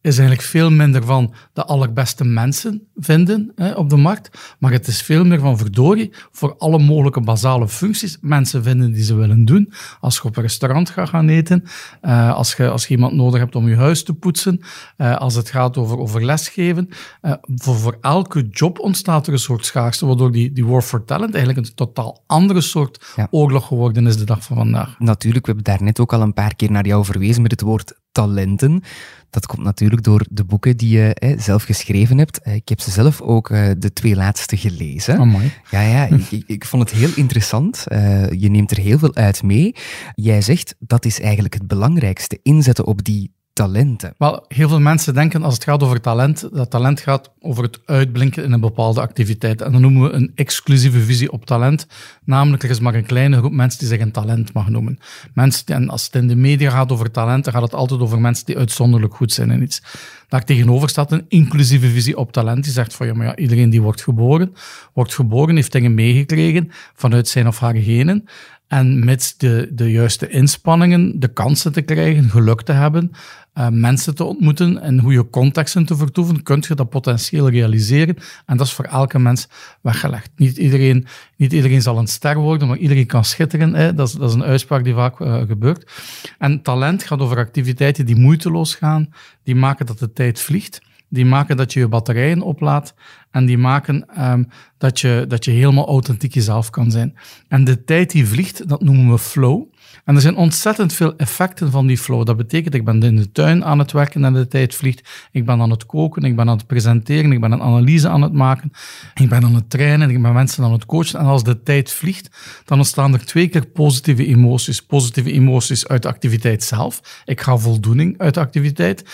[0.00, 4.86] is eigenlijk veel minder van de allerbeste mensen vinden hè, op de markt, maar het
[4.86, 9.44] is veel meer van verdorie voor alle mogelijke basale functies mensen vinden die ze willen
[9.44, 9.72] doen.
[10.00, 11.64] Als je op een restaurant gaat gaan eten,
[12.02, 14.60] uh, als, je, als je iemand nodig hebt om je huis te poetsen,
[14.96, 16.88] uh, als het gaat over, over lesgeven,
[17.22, 21.04] uh, voor, voor elke job ontstaat er een soort schaarste, waardoor die, die war for
[21.04, 23.28] talent eigenlijk een totaal andere soort ja.
[23.30, 24.98] oorlog geworden is de dag van vandaag.
[24.98, 27.60] Natuurlijk, we hebben daar net ook al een paar keer naar jou verwezen met het
[27.60, 28.82] woord talenten.
[29.30, 32.40] Dat komt natuurlijk door de boeken die je eh, zelf geschreven hebt.
[32.46, 35.20] Ik heb ze zelf ook uh, de twee laatste gelezen.
[35.20, 35.52] Oh, mooi.
[35.70, 37.84] Ja, ja ik, ik, vond het heel interessant.
[37.88, 39.74] Uh, je neemt er heel veel uit mee.
[40.14, 44.14] Jij zegt dat is eigenlijk het belangrijkste: inzetten op die talenten.
[44.18, 47.80] Wel, heel veel mensen denken als het gaat over talent, dat talent gaat over het
[47.84, 49.62] uitblinken in een bepaalde activiteit.
[49.62, 51.86] En dan noemen we een exclusieve visie op talent.
[52.24, 54.98] Namelijk, er is maar een kleine groep mensen die zich een talent mag noemen.
[55.34, 58.20] Mensen, en als het in de media gaat over talent, dan gaat het altijd over
[58.20, 59.82] mensen die uitzonderlijk goed zijn in iets.
[60.28, 62.64] Daar tegenover staat een inclusieve visie op talent.
[62.64, 64.54] Die zegt van ja, maar ja, iedereen die wordt geboren,
[64.92, 68.24] wordt geboren, heeft dingen meegekregen vanuit zijn of haar genen.
[68.68, 73.10] En met de, de juiste inspanningen, de kansen te krijgen, geluk te hebben,
[73.54, 78.16] uh, mensen te ontmoeten en goede contexten te vertoeven, kun je dat potentieel realiseren.
[78.46, 79.48] En dat is voor elke mens
[79.80, 80.30] weggelegd.
[80.36, 83.74] Niet iedereen, niet iedereen zal een ster worden, maar iedereen kan schitteren.
[83.74, 83.94] Hè.
[83.94, 85.90] Dat, is, dat is een uitspraak die vaak uh, gebeurt.
[86.38, 90.80] En talent gaat over activiteiten die moeiteloos gaan, die maken dat de tijd vliegt.
[91.08, 92.94] Die maken dat je je batterijen oplaadt
[93.30, 97.16] en die maken um, dat, je, dat je helemaal authentiek jezelf kan zijn.
[97.48, 99.62] En de tijd die vliegt, dat noemen we flow.
[100.04, 102.26] En er zijn ontzettend veel effecten van die flow.
[102.26, 105.28] Dat betekent, ik ben in de tuin aan het werken en de tijd vliegt.
[105.32, 108.22] Ik ben aan het koken, ik ben aan het presenteren, ik ben een analyse aan
[108.22, 108.70] het maken.
[109.14, 111.18] Ik ben aan het trainen, ik ben mensen aan het coachen.
[111.18, 112.28] En als de tijd vliegt,
[112.64, 114.82] dan ontstaan er twee keer positieve emoties.
[114.82, 117.22] Positieve emoties uit de activiteit zelf.
[117.24, 119.04] Ik ga voldoening uit de activiteit.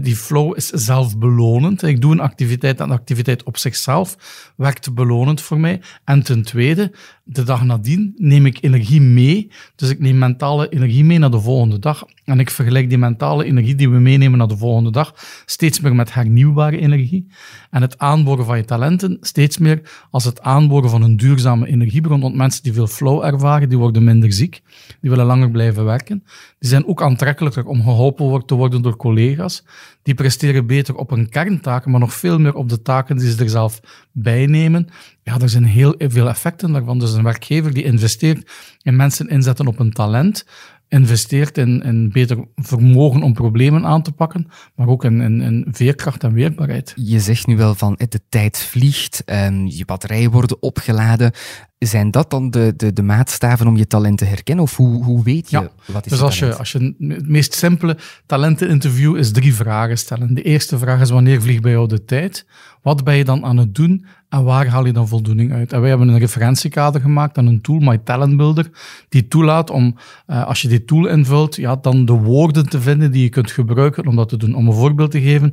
[0.00, 1.82] Die flow is zelfbelonend.
[1.82, 4.16] Ik doe een activiteit en de activiteit op zichzelf
[4.56, 5.80] werkt belonend voor mij.
[6.04, 6.92] En ten tweede,
[7.24, 9.50] de dag nadien neem ik energie mee.
[9.76, 12.04] Dus ik neem mentale energie mee naar de volgende dag.
[12.32, 15.14] En ik vergelijk die mentale energie die we meenemen naar de volgende dag
[15.46, 17.26] steeds meer met hernieuwbare energie.
[17.70, 22.20] En het aanboren van je talenten steeds meer als het aanboren van een duurzame energiebron.
[22.20, 24.62] Want mensen die veel flow ervaren, die worden minder ziek.
[25.00, 26.22] Die willen langer blijven werken.
[26.58, 29.64] Die zijn ook aantrekkelijker om geholpen te worden door collega's.
[30.02, 33.42] Die presteren beter op hun kerntaken, maar nog veel meer op de taken die ze
[33.42, 33.80] er zelf
[34.12, 34.88] bij nemen.
[35.22, 36.98] Ja, er zijn heel veel effecten daarvan.
[36.98, 38.50] Dus een werkgever die investeert
[38.82, 40.44] in mensen inzetten op een talent,
[40.92, 45.66] investeert in, in beter vermogen om problemen aan te pakken, maar ook in, in, in
[45.70, 46.92] veerkracht en weerbaarheid.
[46.96, 51.32] Je zegt nu wel van de tijd vliegt, um, je batterijen worden opgeladen.
[51.78, 54.64] Zijn dat dan de, de, de maatstaven om je talent te herkennen?
[54.64, 57.54] Of hoe, hoe weet je ja, wat is Dus als je, als je het meest
[57.54, 60.34] simpele talenteninterview is drie vragen stellen.
[60.34, 62.46] De eerste vraag is wanneer vliegt bij jou de tijd?
[62.82, 65.72] Wat ben je dan aan het doen en waar haal je dan voldoening uit?
[65.72, 68.70] En wij hebben een referentiekader gemaakt aan een tool, My Talent Builder,
[69.08, 73.12] die toelaat om, uh, als je die tool invult, ja, dan de woorden te vinden
[73.12, 74.54] die je kunt gebruiken om dat te doen.
[74.54, 75.52] Om een voorbeeld te geven,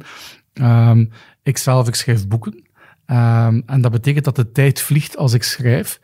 [0.53, 1.09] um,
[1.43, 2.53] ik zelf, ik schrijf boeken.
[2.53, 5.99] Um, en dat betekent dat de tijd vliegt als ik schrijf.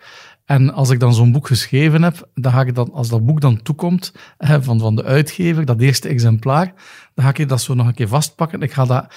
[0.46, 3.42] En als ik dan zo'n boek geschreven heb, dan ga ik dan, als dat boek
[3.42, 6.74] dan toekomt hè, van, van de uitgever, dat eerste exemplaar,
[7.14, 8.62] dan ga ik dat zo nog een keer vastpakken.
[8.62, 9.14] Ik ga dat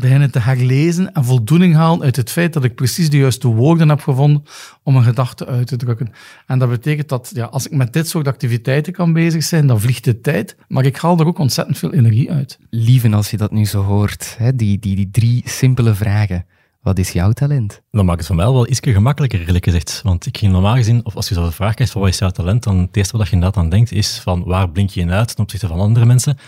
[0.00, 3.88] beginnen te herlezen en voldoening halen uit het feit dat ik precies de juiste woorden
[3.88, 4.44] heb gevonden
[4.82, 6.12] om een gedachte uit te drukken.
[6.46, 9.80] En dat betekent dat ja, als ik met dit soort activiteiten kan bezig zijn, dan
[9.80, 12.58] vliegt de tijd, maar ik haal er ook ontzettend veel energie uit.
[12.70, 16.46] Lieve, als je dat nu zo hoort, hè, die, die, die drie simpele vragen.
[16.84, 17.82] Wat is jouw talent?
[17.90, 20.00] Dan maakt het voor mij wel iets gemakkelijker, eerlijk gezegd.
[20.02, 22.18] Want ik ging normaal gezien, of als je zo de vraag krijgt van wat is
[22.18, 25.00] jouw talent, dan het eerste wat je inderdaad aan denkt is van waar blink je
[25.00, 26.38] in uit ten opzichte van andere mensen.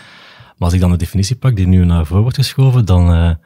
[0.57, 3.27] Maar als ik dan de definitie pak die nu naar voren wordt geschoven, dan, uh,
[3.27, 3.37] en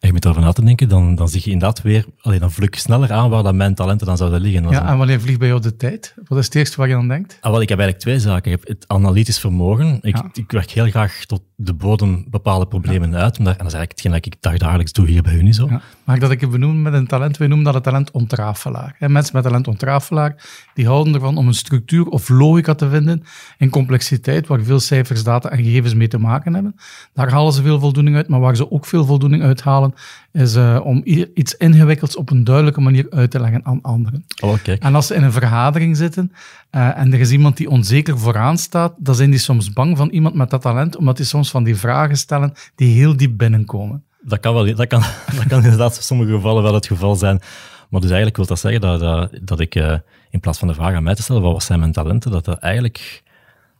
[0.00, 2.74] je moet erover na te denken, dan, dan zie je inderdaad weer, alleen dan vluk
[2.74, 4.70] je sneller aan waar dat mijn talenten dan zouden liggen.
[4.70, 6.14] Ja, en wanneer vliegt bij jou de tijd?
[6.28, 7.38] Wat is het eerste waar je aan denkt?
[7.40, 8.52] Ah, wel, ik heb eigenlijk twee zaken.
[8.52, 9.98] Ik heb het analytisch vermogen.
[10.02, 10.30] Ik, ja.
[10.32, 13.16] ik werk heel graag tot de bodem bepaalde problemen ja.
[13.16, 13.38] uit.
[13.38, 15.66] En dat is eigenlijk hetgeen dat ik dagelijks doe hier bij Unizo.
[15.68, 15.80] Ja.
[16.04, 17.36] Mag ik dat ik het benoem met een talent?
[17.36, 18.96] Wij noemen dat het talent ontrafelaar.
[18.98, 23.22] En mensen met talent ontrafelaar, die houden ervan om een structuur of logica te vinden
[23.58, 26.76] in complexiteit, waar veel cijfers, data en gegevens mee te maken hebben.
[27.12, 29.94] Daar halen ze veel voldoening uit, maar waar ze ook veel voldoening uit halen,
[30.36, 31.00] is uh, om
[31.34, 34.24] iets ingewikkelds op een duidelijke manier uit te leggen aan anderen.
[34.42, 34.54] Oh.
[34.78, 36.32] En als ze in een vergadering zitten
[36.70, 40.08] uh, en er is iemand die onzeker vooraan staat, dan zijn die soms bang van
[40.08, 44.04] iemand met dat talent, omdat die soms van die vragen stellen die heel diep binnenkomen.
[44.20, 45.02] Dat kan, wel, dat kan,
[45.36, 47.40] dat kan inderdaad in sommige gevallen wel het geval zijn.
[47.88, 49.94] Maar dus eigenlijk wil dat zeggen dat, dat, dat ik uh,
[50.30, 52.58] in plaats van de vraag aan mij te stellen, wat zijn mijn talenten, dat dat
[52.58, 53.22] eigenlijk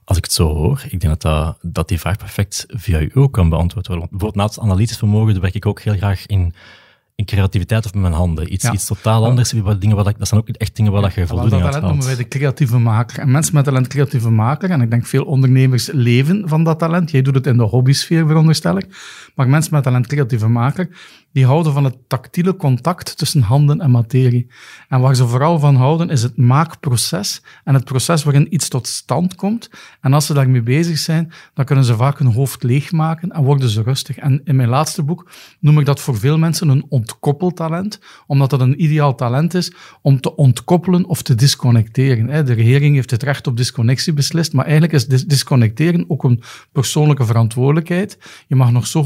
[0.09, 3.11] als ik het zo hoor, ik denk dat, dat, dat die vraag perfect via u
[3.15, 4.07] ook kan beantwoord worden.
[4.11, 6.55] Bijvoorbeeld naast analytisch vermogen werk ik ook heel graag in,
[7.15, 8.53] in creativiteit of met mijn handen.
[8.53, 8.73] Iets, Ja.
[8.73, 9.51] iets totaal anders.
[9.51, 11.83] Dingen waar dat, dat zijn ook echt dingen waar dat je voldoening dat uit talent
[11.89, 12.17] noemen haalt.
[12.17, 13.19] wij de creatieve maker.
[13.19, 17.11] En mensen met talent creatieve maker, en ik denk veel ondernemers leven van dat talent.
[17.11, 18.87] Jij doet het in de hobbysfeer, veronderstel ik.
[19.37, 20.89] Maar mensen met talent creatieve maker,
[21.33, 24.47] die houden van het tactiele contact tussen handen en materie.
[24.89, 28.87] En waar ze vooral van houden, is het maakproces en het proces waarin iets tot
[28.87, 29.71] stand komt.
[30.01, 33.69] En als ze daarmee bezig zijn, dan kunnen ze vaak hun hoofd leegmaken en worden
[33.69, 34.17] ze rustig.
[34.17, 38.61] En in mijn laatste boek noem ik dat voor veel mensen een ontkoppeltalent, omdat het
[38.61, 39.73] een ideaal talent is
[40.03, 42.47] om te ontkoppelen of te disconnecteren.
[42.47, 46.43] De regering heeft het recht op disconnectie beslist, maar eigenlijk is dis- disconnecteren ook een
[46.73, 48.19] persoonlijke verantwoordelijkheid.
[48.47, 49.03] Je mag nog zo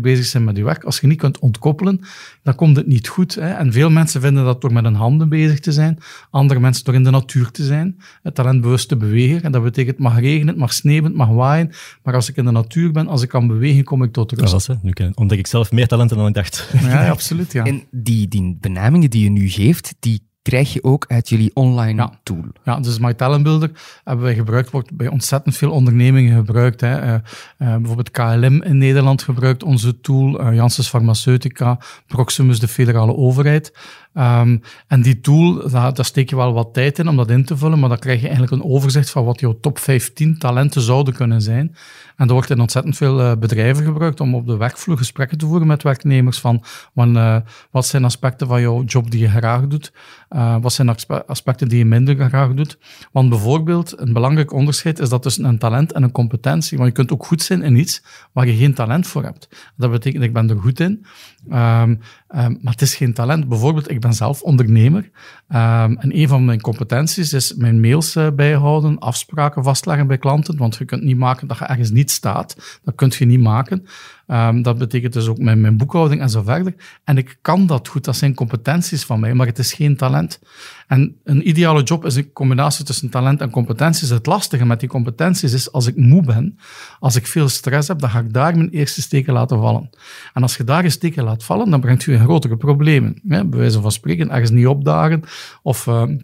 [0.00, 0.84] bezig zijn met je werk.
[0.84, 2.00] Als je niet kunt ontkoppelen,
[2.42, 3.34] dan komt het niet goed.
[3.34, 3.50] Hè.
[3.50, 5.98] En veel mensen vinden dat door met hun handen bezig te zijn,
[6.30, 9.42] andere mensen door in de natuur te zijn, het talentbewust te bewegen.
[9.42, 11.70] En dat betekent, het mag regenen, het mag sneeuwen, het mag waaien,
[12.02, 14.38] maar als ik in de natuur ben, als ik kan bewegen, kom ik tot Dat
[14.40, 14.52] rust.
[14.52, 14.82] was het.
[14.82, 16.70] Nu ken- ontdek ik zelf meer talenten dan ik dacht.
[16.82, 17.52] Ja, ja, absoluut.
[17.52, 17.64] Ja.
[17.64, 22.02] En die, die benamingen die je nu geeft, die krijg je ook uit jullie online
[22.02, 22.18] Ja.
[22.22, 22.44] tool.
[22.64, 23.70] Ja, dus My Talent Builder
[24.04, 26.80] hebben wij gebruikt, wordt bij ontzettend veel ondernemingen gebruikt.
[26.80, 26.96] Hè.
[26.96, 27.20] Eh, eh,
[27.56, 33.72] bijvoorbeeld KLM in Nederland gebruikt onze tool, eh Janssens Pharmaceutica, Proximus, de federale overheid.
[34.16, 37.56] Ehm, en die tool, daar, steek je wel wat tijd in om dat in te
[37.56, 41.14] vullen, maar dan krijg je eigenlijk een overzicht van wat jouw top 15 talenten zouden
[41.14, 41.76] kunnen zijn.
[42.16, 45.46] En dat wordt in ontzettend veel eh, bedrijven gebruikt om op de werkvloer gesprekken te
[45.46, 46.62] voeren met werknemers van
[46.94, 47.36] van, eh,
[47.70, 49.92] wat zijn aspecten van jouw job die je graag doet,
[50.28, 52.78] Eh, wat zijn aspe- aspecten die je minder graag doet.
[53.12, 56.78] Want bijvoorbeeld, een belangrijk onderscheid is dat tussen een talent en een competentie.
[56.78, 58.02] Want je kunt ook goed zijn in iets
[58.32, 59.48] waar je geen talent voor hebt.
[59.76, 61.06] Dat betekent, ik ben er goed in,
[61.50, 61.94] ehm,
[62.28, 63.48] ehm, maar het is geen talent.
[63.48, 65.10] Bijvoorbeeld, ik ben zelf ondernemer.
[65.48, 70.56] ehm, en een van mijn competenties is mijn mails eh, bijhouden, afspraken vastleggen bij klanten.
[70.56, 72.80] Want je kunt niet maken dat je ergens niet staat.
[72.84, 73.86] Dat kun je niet maken.
[74.26, 76.74] Ehm, dat betekent dus ook mijn, mijn boekhouding en zo verder.
[77.04, 80.40] En ik kan dat goed, dat zijn competenties van mij, maar het is geen talent.
[80.86, 84.08] En een ideale job is een combinatie tussen talent en competenties.
[84.08, 86.58] Het lastige met die competenties is, als ik moe ben,
[87.00, 89.90] als ik veel stress heb, dan ga ik daar mijn eerste steken laten vallen.
[90.34, 93.20] En als je daar een steken laat vallen, dan brengt je in grotere problemen.
[93.28, 93.44] Hè?
[93.44, 95.22] Bij wijze van spreken, ergens niet opdagen
[95.62, 95.86] of...
[95.86, 96.16] ehm,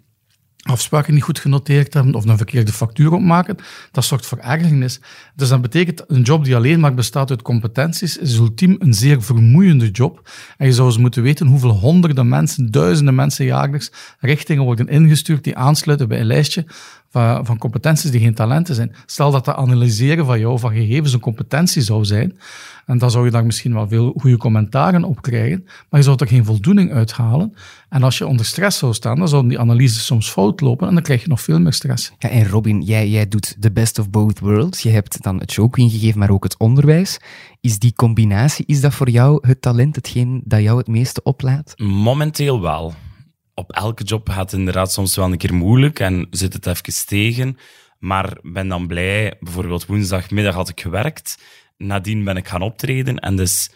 [0.63, 3.57] afspraken niet goed genoteerd hebben of een verkeerde factuur opmaken,
[3.91, 5.01] dat zorgt voor ergernis.
[5.35, 9.23] Dus dat betekent een job die alleen maar bestaat uit competenties, is ultiem een zeer
[9.23, 10.31] vermoeiende job.
[10.57, 15.45] En je zou eens moeten weten hoeveel honderden mensen, duizenden mensen jaarlijks richtingen worden ingestuurd
[15.45, 16.67] die aansluiten bij een lijstje
[17.13, 18.95] van, van competenties die geen talenten zijn.
[19.07, 22.39] Stel dat dat analyseren van jou, van gegevens, een competentie zou zijn,
[22.87, 26.17] en dan zou je daar misschien wel veel goede commentaren op krijgen, maar je zou
[26.21, 27.55] er geen voldoening uithalen.
[27.89, 30.95] En als je onder stress zou staan, dan zouden die analyses soms fout lopen en
[30.95, 32.13] dan krijg je nog veel meer stress.
[32.19, 34.83] Ja, en Robin, jij, jij doet the best of both worlds.
[34.83, 37.19] Je hebt dan het showqueen gegeven, maar ook het onderwijs.
[37.61, 41.75] Is die combinatie, is dat voor jou het talent, hetgeen dat jou het meeste oplaat?
[41.77, 42.95] Momenteel wel.
[43.55, 47.07] Op elke job gaat het inderdaad soms wel een keer moeilijk en zit het even
[47.07, 47.59] tegen.
[47.99, 49.37] Maar ben dan blij.
[49.41, 51.43] Bijvoorbeeld woensdagmiddag had ik gewerkt.
[51.77, 53.19] Nadien ben ik gaan optreden.
[53.19, 53.71] En dus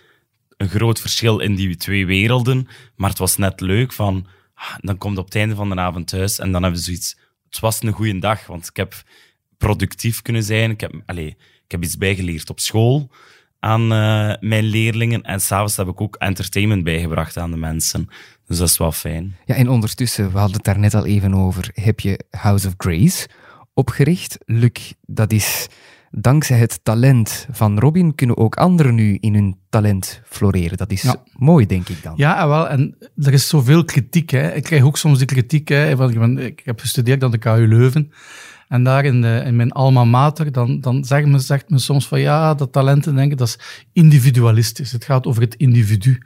[0.56, 2.68] een groot verschil in die twee werelden.
[2.96, 4.26] Maar het was net leuk van...
[4.54, 7.18] Ah, Dan komt op het einde van de avond thuis en dan hebben we zoiets...
[7.48, 9.02] Het was een goede dag, want ik heb
[9.58, 10.70] productief kunnen zijn.
[10.70, 11.28] Ik heb, allez,
[11.64, 13.10] ik heb iets bijgeleerd op school
[13.60, 15.22] aan eh, mijn leerlingen.
[15.22, 18.08] En s'avonds heb ik ook entertainment bijgebracht aan de mensen.
[18.46, 19.36] Dus dat is wel fijn.
[19.44, 22.74] Ja, en ondertussen, we hadden het daar net al even over, heb je House of
[22.76, 23.28] Grace
[23.74, 24.38] opgericht.
[24.44, 25.68] Luc, dat is
[26.10, 30.76] dankzij het talent van Robin kunnen ook anderen nu in hun talent floreren.
[30.76, 31.22] Dat is Ja.
[31.32, 32.12] mooi, denk ik dan.
[32.16, 32.68] Ja, en wel.
[32.68, 34.30] En er is zoveel kritiek.
[34.30, 34.52] Hè.
[34.54, 35.68] Ik krijg ook soms die kritiek.
[35.68, 38.12] Hè, ik, ben- ik heb gestudeerd aan de KU Leuven.
[38.68, 42.08] En daar in, de, in mijn alma mater, dan, dan zegt, men, zegt men soms
[42.08, 43.58] van ja, dat talenten denken, dat is
[43.92, 44.92] individualistisch.
[44.92, 46.18] Het gaat over het individu.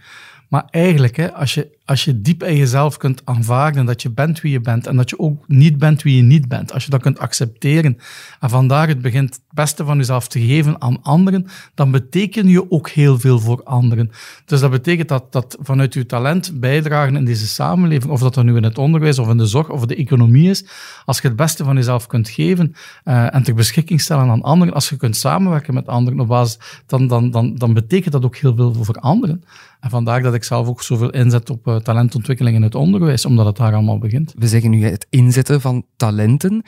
[0.51, 4.41] Maar eigenlijk, hè, als, je, als je diep in jezelf kunt aanvaarden dat je bent
[4.41, 6.91] wie je bent en dat je ook niet bent wie je niet bent, als je
[6.91, 7.99] dat kunt accepteren
[8.41, 12.71] en vandaar het begint het beste van jezelf te geven aan anderen, dan beteken je
[12.71, 14.11] ook heel veel voor anderen.
[14.45, 18.47] Dus dat betekent dat, dat vanuit je talent bijdragen in deze samenleving, of dat dan
[18.47, 20.65] nu in het onderwijs of in de zorg of de economie is,
[21.05, 24.75] als je het beste van jezelf kunt geven eh, en ter beschikking stellen aan anderen,
[24.75, 28.37] als je kunt samenwerken met anderen op basis, dan, dan, dan, dan betekent dat ook
[28.37, 29.45] heel veel voor anderen.
[29.81, 33.47] En vandaar dat ik zelf ook zoveel inzet op eh, talentontwikkeling in het onderwijs, omdat
[33.47, 34.35] het daar allemaal begint.
[34.39, 36.63] We zeggen nu het inzetten van talenten.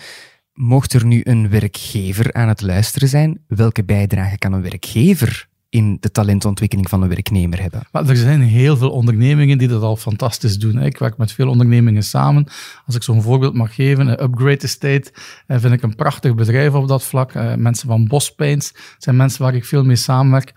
[0.52, 5.96] Mocht er nu een werkgever aan het luisteren zijn, welke bijdrage kan een werkgever in
[6.00, 7.82] de talentontwikkeling van een werknemer hebben?
[7.92, 10.82] Maar er zijn heel veel ondernemingen die dat al fantastisch doen.
[10.82, 12.46] Ik werk met veel ondernemingen samen.
[12.86, 15.12] Als ik zo'n voorbeeld mag geven, Upgrade Estate
[15.46, 17.32] eh, vind ik een prachtig bedrijf op dat vlak.
[17.32, 20.52] Eh, Mensen van Paints zijn mensen waar ik veel mee samenwerk.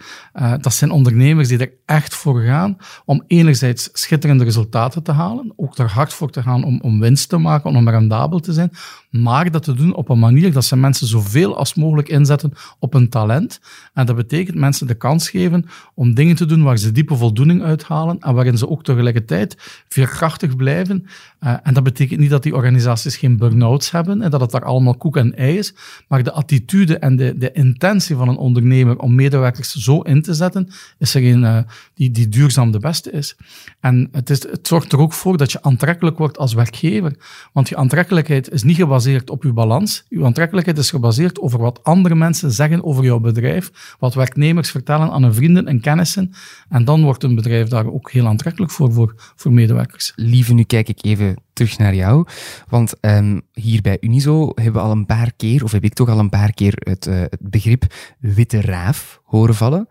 [0.62, 5.78] Dat zijn ondernemers die er echt voor gaan om enerzijds schitterende resultaten te halen, ook
[5.78, 8.72] er hard voor te gaan om, om winst te maken, om rendabel te zijn,
[9.10, 12.94] maar dat te doen op een manier dat ze mensen zoveel als mogelijk inzetten op
[12.94, 13.60] een talent.
[13.94, 17.64] En dat betekent mensen de kans geven om dingen te doen waar ze diepe voldoening
[17.64, 21.06] uithalen en waarin ze ook tegelijkertijd veerkrachtig blijven.
[21.40, 24.66] Eh, en dat betekent niet dat die organisaties geen burn-outs hebben en dat het daar
[24.66, 25.74] allemaal koek en ei is,
[26.08, 30.34] maar de attitude en de, de intentie van een ondernemer om medewerkers zo in te
[30.34, 30.68] zetten,
[30.98, 31.58] is er een eh,
[31.94, 33.36] die, die duurzaam de beste is.
[33.80, 37.16] En het, is, het zorgt er ook voor dat je aantrekkelijk wordt als werkgever.
[37.54, 40.06] Want je aantrekkelijkheid is niet gebaseerd op je balans.
[40.10, 45.12] Je aantrekkelijkheid is gebaseerd over wat andere mensen zeggen over jouw bedrijf, wat werknemers vertellen
[45.12, 46.34] aan hun vrienden en kennissen.
[46.70, 50.14] En dan wordt een bedrijf daar ook heel aantrekkelijk voor, voor, voor medewerkers.
[50.16, 52.28] Lieve, nu kijk ik even terug naar jou.
[52.70, 56.10] Want ehm, hier bij Unizo hebben we al een paar keer, of heb ik toch
[56.10, 57.84] al een paar keer het, eh, het begrip
[58.20, 59.88] witte raaf horen vallen.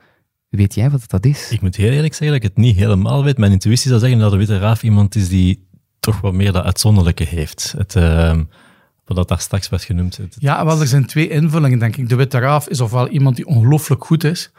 [0.56, 1.50] Weet jij wat dat is?
[1.50, 3.38] Ik moet heel eerlijk zeggen dat ik het niet helemaal weet.
[3.38, 5.66] Mijn intuïtie zou zeggen dat de witte raaf iemand is die
[6.00, 7.74] toch wat meer dat uitzonderlijke heeft.
[7.76, 8.42] Het, ehm,
[9.04, 10.16] wat dat daar straks werd genoemd.
[10.16, 12.08] Het- Ja, wel, er zijn twee invullingen, denk ik.
[12.08, 14.50] De witte raaf is ofwel iemand die ongelooflijk goed is,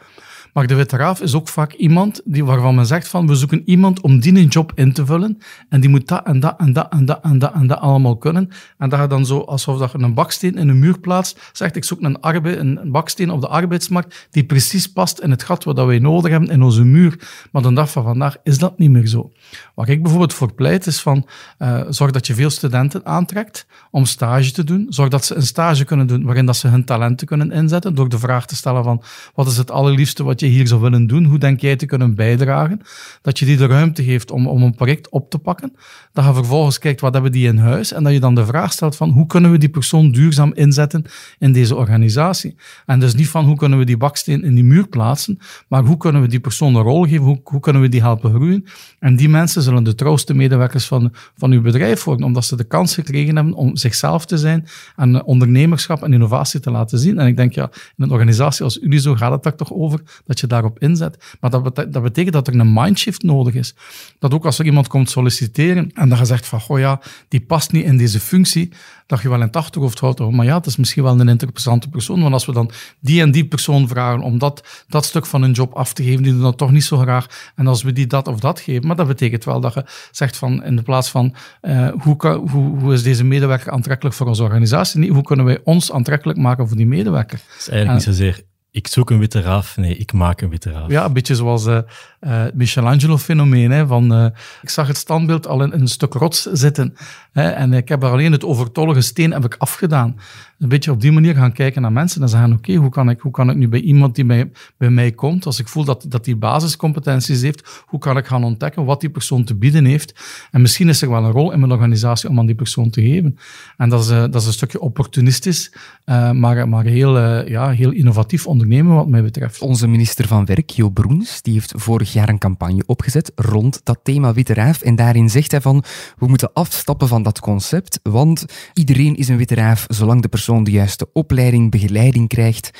[0.56, 3.62] maar de witte raaf is ook vaak iemand die, waarvan men zegt van, we zoeken
[3.64, 5.38] iemand om die een job in te vullen,
[5.68, 8.16] en die moet dat en dat en dat en dat en dat en dat allemaal
[8.16, 8.48] kunnen.
[8.78, 11.76] En dat je dan zo, alsof dat je een baksteen in een muur plaatst, zegt,
[11.76, 15.42] ik zoek een, arbe een een baksteen op de arbeidsmarkt die precies past in het
[15.42, 17.28] gat wat wij nodig hebben in onze muur.
[17.52, 19.32] Maar de dag van vandaag is dat niet meer zo.
[19.76, 21.26] Waar ik bijvoorbeeld voor pleit is van,
[21.58, 24.86] eh, zorg dat je veel studenten aantrekt om stage te doen.
[24.88, 28.08] Zorg dat ze een stage kunnen doen waarin dat ze hun talenten kunnen inzetten door
[28.08, 29.02] de vraag te stellen van,
[29.34, 31.24] wat is het allerliefste wat je hier zou willen doen?
[31.24, 32.80] Hoe denk jij te kunnen bijdragen?
[33.22, 35.72] Dat je die de ruimte geeft om, om een project op te pakken.
[36.12, 37.92] Dat je vervolgens kijkt, wat hebben die in huis?
[37.92, 41.04] En dat je dan de vraag stelt van, hoe kunnen we die persoon duurzaam inzetten
[41.38, 42.56] in deze organisatie?
[42.86, 45.96] En dus niet van, hoe kunnen we die baksteen in die muur plaatsen, maar hoe
[45.96, 47.24] kunnen we die persoon een rol geven?
[47.24, 48.64] Hoe, hoe kunnen we die helpen groeien?
[48.98, 52.64] En die mensen zullen de trouwste medewerkers van, van uw bedrijf worden, omdat ze de
[52.64, 57.18] kans gekregen hebben om zichzelf te zijn en eh, ondernemerschap en innovatie te laten zien.
[57.18, 60.40] En ik denk, ja, in een organisatie als Unizo gaat het daar toch over dat
[60.40, 61.36] je daarop inzet.
[61.40, 63.74] Maar dat, dat betekent dat er een mindshift nodig is.
[64.18, 67.40] Dat ook als er iemand komt solliciteren en dat je zegt van, goh ja, die
[67.40, 68.72] past niet in deze functie,
[69.06, 71.88] dat je wel in het achterhoofd houdt, maar ja, het is misschien wel een interessante
[71.88, 75.42] persoon, want als we dan die en die persoon vragen om dat, dat stuk van
[75.42, 77.92] hun job af te geven, die doen dat toch niet zo graag, en als we
[77.92, 80.82] die dat of dat geven, maar dat betekent wel dat je zegt van, in de
[80.82, 85.22] plaats van, eh, hoe, kan, hoe, hoe is deze medewerker aantrekkelijk voor onze organisatie, hoe
[85.22, 87.38] kunnen wij ons aantrekkelijk maken voor die medewerker.
[87.38, 88.44] Het is eigenlijk niet zozeer,
[88.76, 89.76] ik zoek een witte raaf.
[89.76, 90.90] Nee, ik maak een witte raaf.
[90.90, 91.78] Ja, een beetje zoals eh,
[92.26, 93.86] eh, het Michelangelo-fenomeen.
[93.86, 94.26] Van, eh,
[94.62, 96.96] ik zag het standbeeld al in, een stuk rots zitten.
[97.32, 100.16] Hè, en ik heb er alleen het overtollige steen heb ik afgedaan.
[100.58, 103.20] Een beetje op die manier gaan kijken naar mensen en zeggen, oké, hoe, kan ik,
[103.20, 106.04] hoe kan ik nu bij iemand die bij, bij mij komt, als ik voel dat,
[106.08, 110.14] dat die basiscompetenties heeft, hoe kan ik gaan ontdekken wat die persoon te bieden heeft?
[110.50, 113.02] En misschien is er wel een rol in mijn organisatie om aan die persoon te
[113.02, 113.38] geven.
[113.76, 115.72] En dat is, eh, dat is een stukje opportunistisch,
[116.04, 119.60] eh, maar, maar heel, eh, ja, heel innovatief ondernemen wat mij betreft.
[119.60, 123.98] Onze minister van Werk, Jo Broens, die heeft vorig jaar een campagne opgezet rond dat
[124.02, 124.82] thema Witte Raaf.
[124.82, 125.84] En daarin zegt hij van,
[126.18, 130.64] we moeten afstappen van dat concept, want iedereen is een Witte Raaf zolang de persoon
[130.64, 132.70] de juiste opleiding, begeleiding krijgt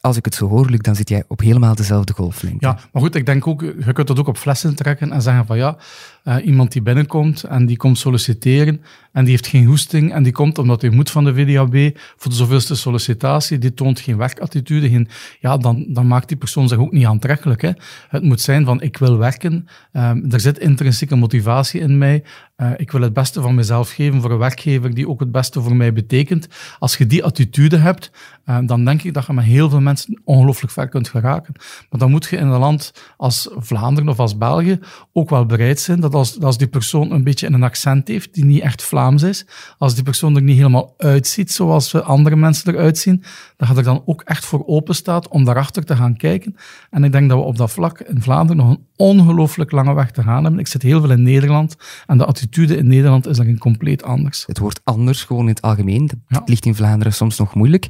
[0.00, 2.66] als ik het zo hoor, dan zit jij op helemaal dezelfde golflengte.
[2.66, 5.46] Ja, maar goed, ik denk ook, je kunt dat ook op flessen trekken en zeggen
[5.46, 5.76] van ja,
[6.24, 8.82] uh, iemand die binnenkomt en die komt solliciteren
[9.12, 12.30] en die heeft geen hoesting en die komt omdat hij moet van de VDAB voor
[12.30, 15.06] de zoveelste sollicitatie, die toont geen werkattitude,
[15.40, 17.62] ja, dan, dan maakt die persoon zich ook niet aantrekkelijk.
[17.62, 17.70] Hè.
[18.08, 22.22] Het moet zijn van ik wil werken, um, er zit intrinsieke motivatie in mij,
[22.56, 25.60] uh, ik wil het beste van mezelf geven voor een werkgever die ook het beste
[25.60, 26.48] voor mij betekent.
[26.78, 28.10] Als je die attitude hebt,
[28.46, 31.54] uh, dan denk ik dat je met heel veel mensen ongelooflijk ver kunt geraken.
[31.90, 34.78] Maar dan moet je in een land als Vlaanderen of als België
[35.12, 38.44] ook wel bereid zijn dat als, als die persoon een beetje een accent heeft die
[38.44, 39.46] niet echt Vlaams is,
[39.78, 43.22] als die persoon er niet helemaal uitziet zoals andere mensen eruit zien,
[43.56, 46.56] dat je er dan ook echt voor open staat om daarachter te gaan kijken.
[46.90, 50.10] En ik denk dat we op dat vlak in Vlaanderen nog een ongelooflijk lange weg
[50.10, 50.60] te gaan hebben.
[50.60, 51.76] Ik zit heel veel in Nederland
[52.06, 54.44] en de attitude in Nederland is daarin compleet anders.
[54.46, 56.10] Het wordt anders gewoon in het algemeen.
[56.28, 57.88] Dat ligt in Vlaanderen soms nog moeilijk.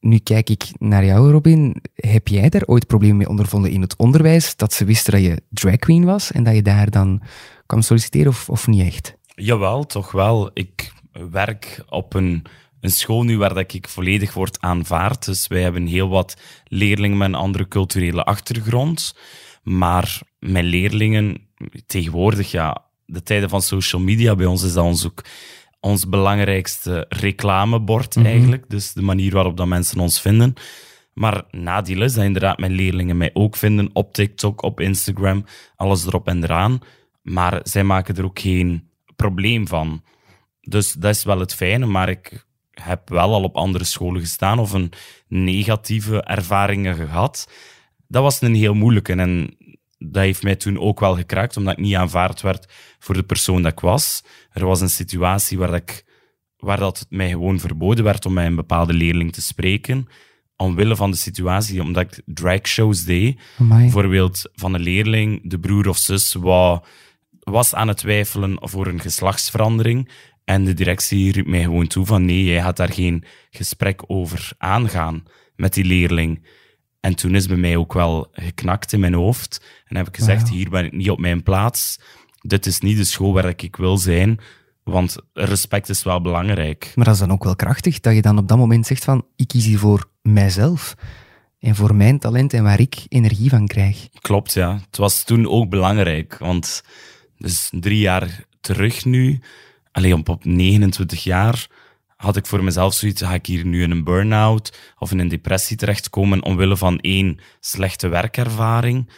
[0.00, 1.76] Nu kijk ik naar jou, Robin.
[1.94, 4.56] Heb jij daar ooit problemen mee ondervonden in het onderwijs?
[4.56, 7.22] Dat ze wisten dat je drag queen was en dat je daar dan
[7.66, 9.16] kwam solliciteren of, of niet echt?
[9.38, 10.50] Jawel, toch wel.
[10.52, 10.92] Ik
[11.30, 12.42] werk op een,
[12.80, 15.24] een school nu waar dat ik volledig word aanvaard.
[15.24, 19.16] Dus wij hebben heel wat leerlingen met een andere culturele achtergrond.
[19.62, 21.48] Maar mijn leerlingen,
[21.86, 25.24] tegenwoordig, ja, de tijden van social media, bij ons is dat ons ook
[25.80, 28.26] ons belangrijkste reclamebord mhm.
[28.26, 28.64] eigenlijk.
[28.68, 30.54] Dus de manier waarop dat mensen ons vinden.
[31.12, 35.44] Maar nadeel is dat inderdaad mijn leerlingen mij ook vinden op TikTok, op Instagram,
[35.76, 36.78] alles erop en eraan.
[37.22, 40.02] Maar zij maken er ook geen probleem van.
[40.60, 44.58] Dus dat is wel het fijne, maar ik heb wel al op andere scholen gestaan
[44.58, 44.92] of een
[45.28, 47.50] negatieve ervaringen gehad.
[48.08, 49.56] Dat was een heel moeilijke en
[49.98, 53.62] dat heeft mij toen ook wel gekraakt, omdat ik niet aanvaard werd voor de persoon
[53.62, 54.24] dat ik was.
[54.52, 56.04] Er was een situatie waar, ik,
[56.56, 60.08] waar dat mij gewoon verboden werd om met een bepaalde leerling te spreken,
[60.56, 63.40] omwille van de situatie, omdat ik dragshows deed.
[63.58, 66.34] Bijvoorbeeld van een leerling, de broer of zus,
[67.50, 70.10] was aan het twijfelen voor een geslachtsverandering.
[70.44, 74.52] En de directie riep mij gewoon toe van nee, jij gaat daar geen gesprek over
[74.58, 75.22] aangaan
[75.56, 76.46] met die leerling.
[77.00, 79.64] En toen is bij mij ook wel geknakt in mijn hoofd.
[79.84, 82.00] En heb ik gezegd, hier ben ik niet op mijn plaats.
[82.40, 84.40] Dit is niet de school waar ik wil zijn.
[84.84, 86.92] Want respect is wel belangrijk.
[86.94, 89.24] Maar dat is dan ook wel krachtig, dat je dan op dat moment zegt van,
[89.36, 90.94] ik kies hier voor mijzelf.
[91.58, 94.08] En voor mijn talent en waar ik energie van krijg.
[94.20, 94.78] Klopt, ja.
[94.86, 96.38] Het was toen ook belangrijk.
[96.38, 96.82] Want
[97.38, 99.40] dus drie jaar terug nu,
[99.92, 101.66] alleen op, op 29 jaar,
[102.16, 105.28] had ik voor mezelf zoiets, ga ik hier nu in een burn-out of in een
[105.28, 109.10] depressie terechtkomen omwille van één slechte werkervaring.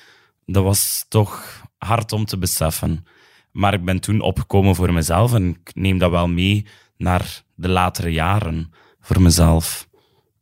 [0.46, 3.06] Dat was toch hard om te beseffen.
[3.52, 6.66] Maar ik ben toen opgekomen voor mezelf en ik neem dat wel mee
[6.96, 9.88] naar de latere jaren voor mezelf.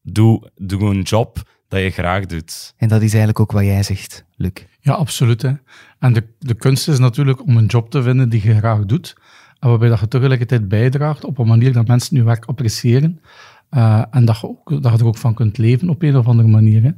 [0.03, 2.75] Doe, doe een job dat je graag doet.
[2.77, 4.53] En dat is eigenlijk ook wat jij zegt, Luc.
[4.81, 5.43] Ja, absoluut.
[5.43, 5.53] Hè.
[5.99, 9.17] En de, de kunst is natuurlijk om een job te vinden die je graag doet.
[9.59, 13.21] En waarbij dat je tegelijkertijd bijdraagt op een manier dat mensen je werk appreciëren.
[13.71, 16.27] Uh, en dat je, ook, dat je er ook van kunt leven op een of
[16.27, 16.83] andere manier.
[16.83, 16.91] Hè.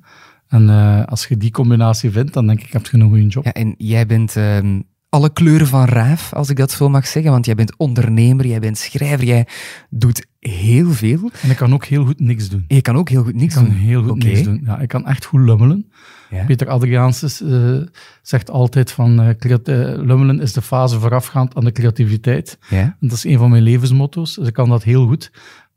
[0.49, 3.45] En uh, als je die combinatie vindt, dan denk ik, heb je een goede job.
[3.45, 7.31] Ja, en jij bent um, alle kleuren van raaf, als ik dat zo mag zeggen.
[7.31, 9.47] Want jij bent ondernemer, jij bent schrijver, jij
[9.91, 11.31] doet heel veel.
[11.43, 12.65] En ik kan ook heel goed niks doen.
[12.69, 13.79] Je kan ook heel goed niks ik kan doen.
[13.79, 14.29] heel goed okay.
[14.31, 14.61] niks doen.
[14.65, 15.91] Ja, ik kan echt goed lummelen.
[16.31, 16.45] Ja.
[16.45, 17.83] Peter Adriaanses uh,
[18.23, 19.31] zegt altijd van uh,
[19.97, 22.59] lummelen is de fase voorafgaand aan de creativiteit.
[22.69, 22.79] Ja.
[22.79, 25.31] En dat is een van mijn levensmotto's, dus ik kan dat heel goed.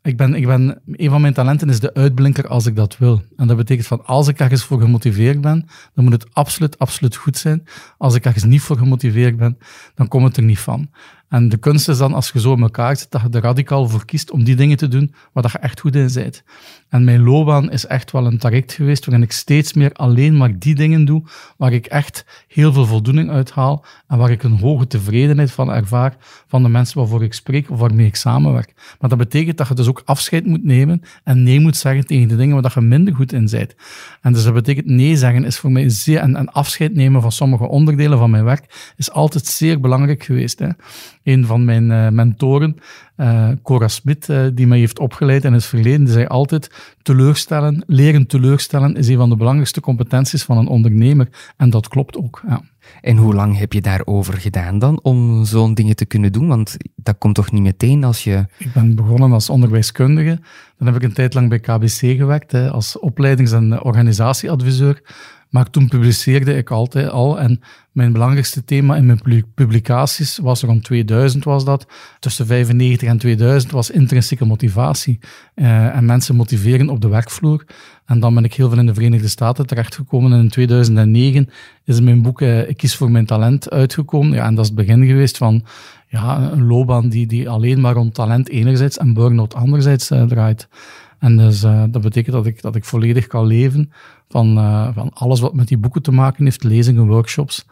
[0.04, 3.22] Ik ben, ik ben, een van mijn talenten is de uitblinker als ik dat wil.
[3.36, 7.16] En dat betekent van als ik ergens voor gemotiveerd ben, dan moet het absoluut, absoluut
[7.16, 7.64] goed zijn.
[7.98, 9.58] Als ik ergens niet voor gemotiveerd ben,
[9.96, 10.90] dan komt het er niet van.
[11.32, 13.88] En de kunst is dan, als je zo in elkaar zit, dat je er radicaal
[13.88, 16.44] voor kiest om die dingen te doen waar dat je echt goed in bent.
[16.92, 20.60] En mijn loopbaan is echt wel een traject geweest waarin ik steeds meer alleen maar
[20.60, 21.24] die dingen doe
[21.58, 25.72] waar ik echt heel veel voldoening uit haal en waar ik een hoge tevredenheid van
[25.72, 26.16] ervaar
[26.48, 28.74] van de mensen waarvoor ik spreek of waarmee ik samenwerk.
[29.00, 32.28] Maar dat betekent dat je dus ook afscheid moet nemen en nee moet zeggen tegen
[32.28, 33.76] de dingen waar je minder goed in bent.
[34.22, 37.68] En dus dat betekent nee zeggen is voor mij zeer, en, afscheid nemen van sommige
[37.68, 40.60] onderdelen van mijn werk is altijd zeer belangrijk geweest.
[40.60, 40.70] Hè
[41.24, 42.76] een van mijn uh, mentoren,
[43.18, 48.28] uh, Cora Smit, uh, die mij heeft opgeleid in het verleden, zei altijd, teleurstellen, leren
[48.28, 51.28] teleurstellen is een van de belangrijkste competenties van een ondernemer.
[51.57, 52.62] En dat klopt ook, ja.
[53.01, 56.47] En hoe lang heb je daarover gedaan dan, om zo'n dingen te kunnen doen?
[56.47, 58.45] Want dat komt toch niet meteen als je...
[58.57, 60.39] Ik ben begonnen als onderwijskundige.
[60.78, 65.01] Dan heb ik een tijd lang bij KBC gewerkt, hè, als opleidings- en organisatieadviseur
[65.52, 67.39] Maar toen publiceerde ik altijd al.
[67.39, 71.88] En mijn belangrijkste thema in mijn publicaties was rond 2000 was dat.
[72.20, 75.20] Tussen 95 en 2000 was intrinsieke motivatie.
[75.56, 77.66] Uh, en mensen motiveren op de werkvloer.
[78.06, 80.34] En dan ben ik heel veel in de Verenigde Staten terechtgekomen.
[80.34, 81.49] En in 2009
[81.86, 84.34] is mijn boek uh, Ik kies voor mijn talent uitgekomen.
[84.34, 85.64] Ja, en dat is het begin geweest van
[86.08, 90.68] ja, een loopbaan die, die alleen maar rond talent enerzijds en burn-out anderzijds uh, draait.
[91.22, 93.92] En dus uh, dat betekent dat ik, dat ik volledig kan leven
[94.28, 97.66] van, uh, van alles wat met die boeken te maken heeft, lezingen, workshops.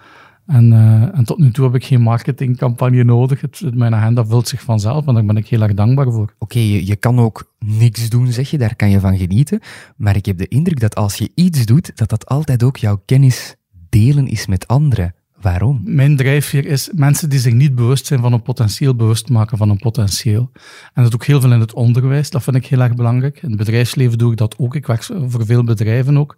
[0.45, 3.41] En, uh, en tot nu toe heb ik geen marketingcampagne nodig.
[3.41, 6.33] Het, mijn agenda vult zich vanzelf en daar ben ik heel erg dankbaar voor.
[6.37, 9.59] Oké, je, je kan ook niks doen, zeg je, daar kan je van genieten.
[9.97, 13.01] Maar ik heb de indruk dat als je iets doet, dat dat altijd ook jouw
[13.05, 13.55] kennis
[13.89, 15.13] delen is met anderen.
[15.41, 15.81] Waarom?
[15.83, 19.69] Mijn drijfveer is mensen die zich niet bewust zijn van een potentieel, bewust maken van
[19.69, 20.51] een potentieel.
[20.93, 23.41] En dat ook heel veel in het onderwijs, dat vind ik heel erg belangrijk.
[23.41, 24.75] In het bedrijfsleven doe ik dat ook.
[24.75, 26.35] Ik werk voor veel bedrijven ook.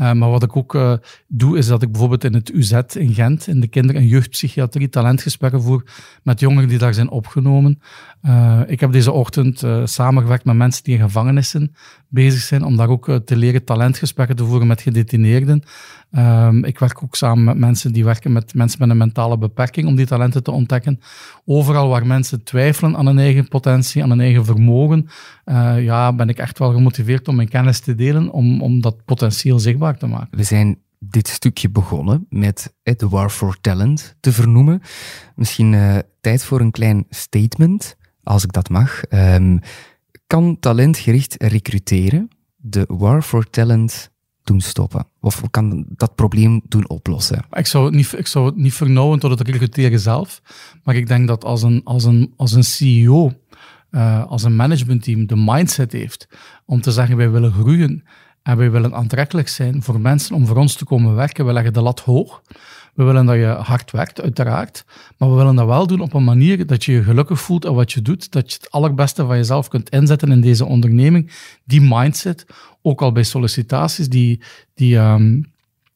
[0.00, 0.92] Uh, maar wat ik ook uh,
[1.28, 4.88] doe, is dat ik bijvoorbeeld in het UZ in Gent, in de kinder- en jeugdpsychiatrie,
[4.88, 5.82] talentgesprekken voer
[6.22, 7.80] met jongeren die daar zijn opgenomen.
[8.22, 11.74] Uh, ik heb deze ochtend samengewerkt met mensen die in gevangenissen
[12.08, 15.62] bezig zijn, om daar ook te leren talentgesprekken te voeren met gedetineerden.
[16.10, 19.86] Um, ik werk ook samen met mensen die werken met mensen met een mentale beperking
[19.86, 21.00] om die talenten te ontdekken.
[21.44, 25.08] Overal waar mensen twijfelen aan hun eigen potentie, aan hun eigen vermogen,
[25.80, 29.58] ja, ben ik echt wel gemotiveerd om mijn kennis te delen, om, om dat potentieel
[29.58, 30.38] zichtbaar te maken.
[30.38, 34.82] We zijn dit stukje begonnen met The War for Talent te vernoemen.
[35.34, 39.02] Misschien uh, tijd voor een klein statement, als ik dat mag.
[39.10, 39.60] Um,
[40.26, 44.10] kan talentgericht recruteren de War for Talent
[44.42, 45.06] doen stoppen?
[45.20, 47.44] Of kan dat probleem doen oplossen?
[47.50, 50.42] Ik zou het niet, ik zou het niet vernauwen tot het recruteren zelf.
[50.82, 53.32] Maar ik denk dat als een, als een, als een CEO,
[53.90, 56.28] uh, als een managementteam de mindset heeft
[56.66, 58.04] om te zeggen wij willen groeien
[58.48, 61.72] en wij willen aantrekkelijk zijn voor mensen om voor ons te komen werken, we leggen
[61.72, 62.42] de lat hoog.
[62.94, 64.84] We willen dat je hard werkt, uiteraard.
[65.16, 67.74] Maar we willen dat wel doen op een manier dat je je gelukkig voelt aan
[67.74, 68.32] wat je doet.
[68.32, 71.30] Dat je het allerbeste van jezelf kunt inzetten in deze onderneming.
[71.64, 72.46] Die mindset,
[72.82, 74.40] ook al bij sollicitaties, die,
[74.74, 75.52] die um,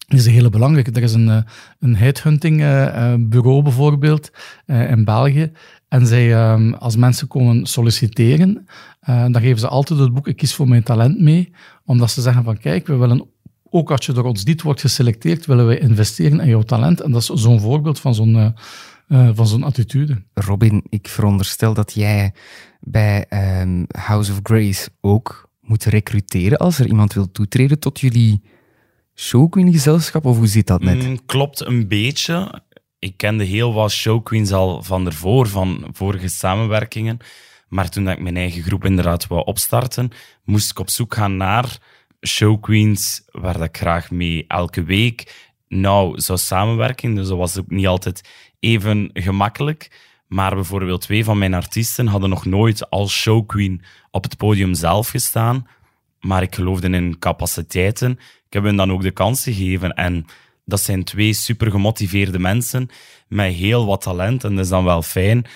[0.09, 0.91] is een hele belangrijke.
[0.91, 1.43] Er is een, eh,
[1.81, 4.31] een headhunting uh, bureau bijvoorbeeld
[4.67, 5.53] in België.
[5.89, 8.67] En zij, um, als mensen komen solliciteren,
[9.07, 11.53] dan geven ze altijd het boek Ik kies voor mijn talent mee.
[11.85, 13.29] Omdat ze zeggen van kijk, we willen
[13.71, 17.01] ook als je door ons niet wordt geselecteerd, willen wij investeren in jouw talent.
[17.01, 18.47] En dat is zo'n voorbeeld van zo'n uh,
[19.09, 20.23] uh, van zo'n attitude.
[20.35, 22.35] Robin, ik veronderstel dat jij
[22.81, 23.27] bij
[23.61, 28.43] um, House of Grace ook moet recruteren als er iemand wil toetreden tot jullie
[29.15, 31.07] showqueen-gezelschap, of hoe zit dat net?
[31.07, 32.63] Mm, klopt een beetje.
[32.99, 37.19] Ik kende heel wat showqueens al van ervoor, van vorige samenwerkingen.
[37.73, 40.11] Maar toen ik mijn eigen groep inderdaad wou opstarten,
[40.45, 41.79] moest ik op zoek gaan naar
[42.27, 47.15] showqueens waar dat ik graag mee elke week nou zou samenwerken.
[47.15, 48.29] Dus dat was ook niet altijd
[48.61, 49.91] even gemakkelijk.
[50.27, 55.09] Maar bijvoorbeeld twee van mijn artiesten hadden nog nooit als showqueen op het podium zelf
[55.09, 55.67] gestaan.
[56.21, 58.11] Maar ik geloofde in capaciteiten.
[58.47, 59.95] Ik heb hen dan ook de kans gegeven.
[59.95, 60.25] En
[60.65, 62.89] dat zijn twee super gemotiveerde mensen
[63.29, 64.45] met heel wat talent.
[64.45, 65.47] En dat is dan wel fijn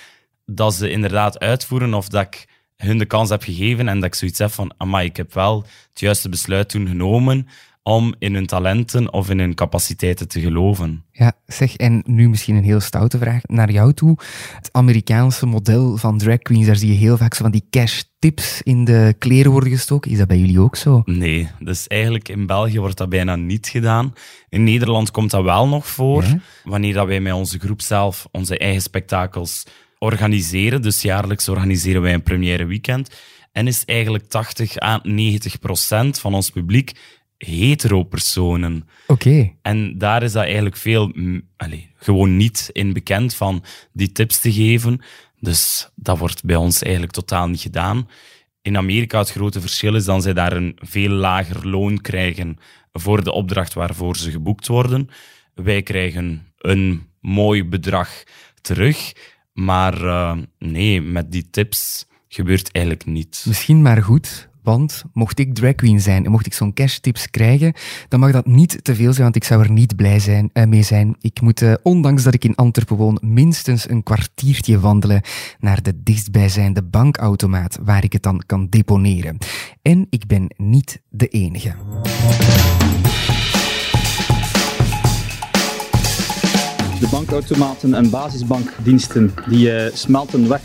[0.46, 4.14] dat ze inderdaad uitvoeren of dat ik hun de kans heb gegeven en dat ik
[4.14, 7.46] zoiets heb van, amai, ik heb wel het juiste besluit toen genomen
[7.82, 11.04] om in hun talenten of in hun capaciteiten te geloven.
[11.12, 14.18] Ja, zeg, en nu misschien een heel stoute vraag naar jou toe.
[14.56, 18.02] Het Amerikaanse model van drag queens, daar zie je heel vaak zo van die cash
[18.18, 20.10] tips in de kleren worden gestoken.
[20.10, 21.02] Is dat bij jullie ook zo?
[21.04, 24.12] Nee, dus eigenlijk in België wordt dat bijna niet gedaan.
[24.48, 26.24] In Nederland komt dat wel nog voor.
[26.64, 29.64] Wanneer dat wij met onze groep zelf onze eigen spektakels
[29.98, 30.82] organiseren.
[30.82, 33.10] Dus jaarlijks organiseren wij een première weekend.
[33.52, 36.92] En is eigenlijk 80 à 90 procent van ons publiek
[37.38, 38.88] hetero-personen.
[39.06, 39.52] Oké.
[39.62, 41.12] En daar is dat eigenlijk veel,
[41.56, 45.00] allez, gewoon niet in bekend van die tips te geven.
[45.40, 48.08] Dus dat wordt bij ons eigenlijk totaal niet gedaan.
[48.62, 52.58] In Amerika het grote verschil is dat zij daar een veel lager loon krijgen
[52.92, 55.08] voor de opdracht waarvoor ze geboekt worden.
[55.54, 58.22] Wij krijgen een mooi bedrag
[58.60, 59.12] terug.
[59.56, 63.44] Maar uh, nee, met die tips gebeurt eigenlijk niet.
[63.46, 67.30] Misschien maar goed, want mocht ik drag queen zijn en mocht ik zo'n cash tips
[67.30, 67.72] krijgen,
[68.08, 70.64] dan mag dat niet te veel zijn, want ik zou er niet blij zijn, uh,
[70.64, 71.16] mee zijn.
[71.20, 75.22] Ik moet, uh, ondanks dat ik in Antwerpen woon, minstens een kwartiertje wandelen
[75.58, 79.38] naar de dichtstbijzijnde bankautomaat waar ik het dan kan deponeren.
[79.82, 81.74] En ik ben niet de enige.
[87.00, 90.60] De bankautomaten en basisbankdiensten die uh, smelten weg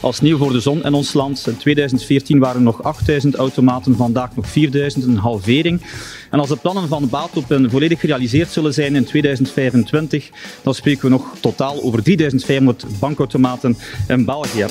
[0.00, 1.46] als nieuw voor de zon in ons land.
[1.46, 5.82] In 2014 waren er nog 8000 automaten, vandaag nog 4000, een halvering.
[6.30, 10.30] En als de plannen van Baatop volledig gerealiseerd zullen zijn in 2025,
[10.62, 13.76] dan spreken we nog totaal over 3500 bankautomaten
[14.08, 14.66] in België.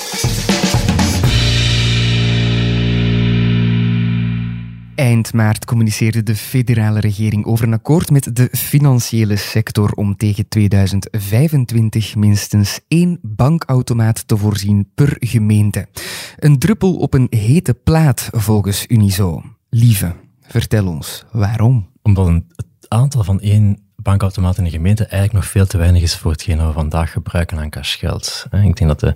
[4.96, 10.48] Eind maart communiceerde de federale regering over een akkoord met de financiële sector om tegen
[10.48, 15.88] 2025 minstens één bankautomaat te voorzien per gemeente.
[16.36, 19.42] Een druppel op een hete plaat volgens Unizo.
[19.70, 21.88] Lieve, vertel ons waarom.
[22.02, 26.16] Omdat het aantal van één bankautomaat in een gemeente eigenlijk nog veel te weinig is
[26.16, 28.46] voor hetgeen we vandaag gebruiken aan cashgeld.
[28.50, 29.14] Ik denk dat de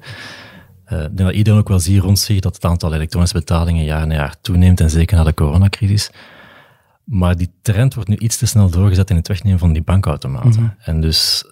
[0.91, 4.07] ik denk dat iedereen ook wel ziet rond zich dat het aantal elektronische betalingen jaar
[4.07, 6.11] na jaar toeneemt, en zeker na de coronacrisis.
[7.05, 10.63] Maar die trend wordt nu iets te snel doorgezet in het wegnemen van die bankautomaten.
[10.63, 10.71] Mhm.
[10.79, 11.45] En dus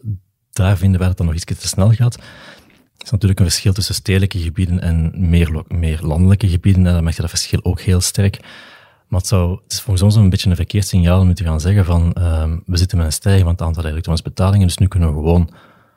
[0.53, 2.14] daar vinden wij dat dat nog iets te snel gaat.
[2.14, 6.86] Er is natuurlijk een verschil tussen stedelijke gebieden en meer, meer landelijke gebieden.
[6.86, 8.41] En dan merk je dat verschil ook heel sterk.
[9.09, 11.61] Maar het, zou, het is volgens ons een beetje een verkeerd signaal om te gaan
[11.61, 14.89] zeggen van uh, we zitten met een stijging van het aantal elektronische betalingen, dus nu
[14.89, 15.51] kunnen we gewoon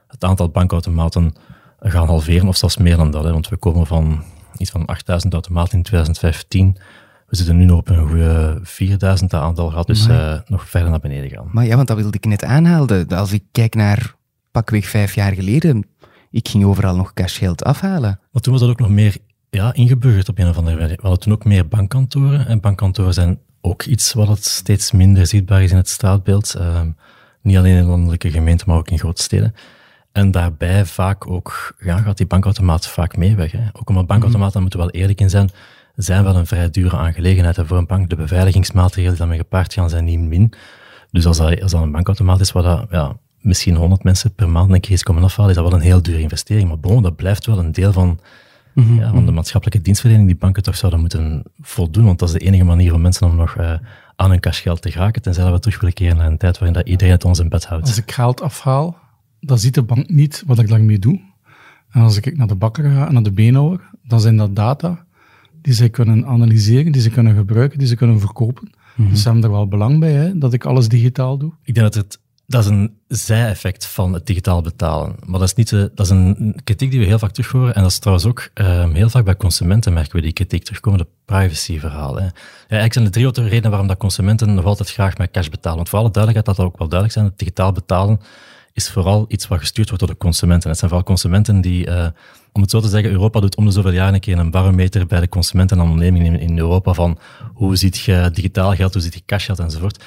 [0.08, 1.34] het aantal bankautomaten
[1.90, 3.24] gaan halveren, of zelfs meer dan dat.
[3.24, 4.24] Hè, want we komen van
[4.58, 6.78] iets van 8000 automaten in 2015.
[7.28, 11.00] We zitten nu nog op een goede 4000 aantal gaat, dus uh, nog verder naar
[11.00, 11.50] beneden gaan.
[11.52, 13.08] Maar ja, want dat wilde ik net aanhalen.
[13.08, 14.16] Als ik kijk naar
[14.52, 15.86] pakweg vijf jaar geleden,
[16.32, 18.20] ik ging overal nog cashgeld afhalen.
[18.32, 19.18] Maar toen was dat ook nog meer
[19.50, 20.96] ja, ingeburgerd op een of andere manier.
[20.96, 22.48] We hadden toen ook meer bankkantoren.
[22.48, 26.56] En bankkantoren zijn ook iets wat het steeds minder zichtbaar is in het straatbeeld.
[26.58, 26.82] Uh,
[27.42, 29.54] niet alleen in landelijke gemeenten, maar ook in grote steden.
[30.12, 33.52] En daarbij vaak ook, ja, gaat die bankautomaat vaak mee weg.
[33.52, 33.64] Hè.
[33.74, 35.50] Ook omdat bankautomaten, daar moeten we wel eerlijk in zijn,
[35.96, 38.10] zijn wel een vrij dure aangelegenheid voor een bank.
[38.10, 40.54] De beveiligingsmaatregelen die daarmee gepaard gaan, zijn niet min.
[41.12, 44.50] Dus als dat, als dat een bankautomaat is waar dat, ja, misschien 100 mensen per
[44.50, 46.68] maand een keer komen afhalen, is dat wel een heel dure investering.
[46.68, 48.20] Maar bon, dat blijft wel een deel van,
[48.74, 49.34] mhm, ja, van de mhm.
[49.34, 52.06] maatschappelijke dienstverlening die banken toch zouden moeten voldoen.
[52.06, 53.74] Want dat is de enige manier om mensen om nog uh,
[54.16, 56.88] aan hun cashgeld te geraken, tenzij we terug willen keren naar een tijd waarin dat
[56.88, 57.88] iedereen het ons in bed houdt.
[57.88, 58.98] Als ik geld afhaal,
[59.42, 61.20] dan ziet de bank niet wat ik daarmee doe.
[61.90, 65.06] En als ik naar de bakker ga en naar de beenhouwer, dan zijn dat data
[65.62, 68.72] die zij kunnen analyseren, die ze kunnen gebruiken, die ze kunnen verkopen.
[68.96, 71.54] Mm Dus ze hebben er wel belang bij, hè, dat ik alles digitaal doe.
[71.64, 72.20] Ik denk dat het
[72.52, 75.16] dat is een zij-effect van het digitaal betalen.
[75.26, 77.76] Maar dat is, niet de, dat is een kritiek die we heel vaak terug horen.
[77.76, 81.00] En dat is trouwens ook um, heel vaak bij consumenten merken we die kritiek terugkomen,
[81.00, 82.20] de privacy-verhaal.
[82.20, 85.78] Ja, eigenlijk zijn er drie redenen waarom dat consumenten nog altijd graag met cash betalen.
[85.78, 88.20] Want voor alle duidelijkheid, dat dat ook wel duidelijk zijn, het digitaal betalen
[88.74, 90.70] is vooral iets wat gestuurd wordt door de consumenten.
[90.70, 92.08] Het zijn vooral consumenten die, uh,
[92.52, 95.06] om het zo te zeggen, Europa doet om de zoveel jaar een keer een barometer
[95.06, 97.18] bij de consumenten en ondernemingen in, Europa van
[97.54, 100.04] hoe ziet je digitaal geld, hoe ziet je cashgeld enzovoort.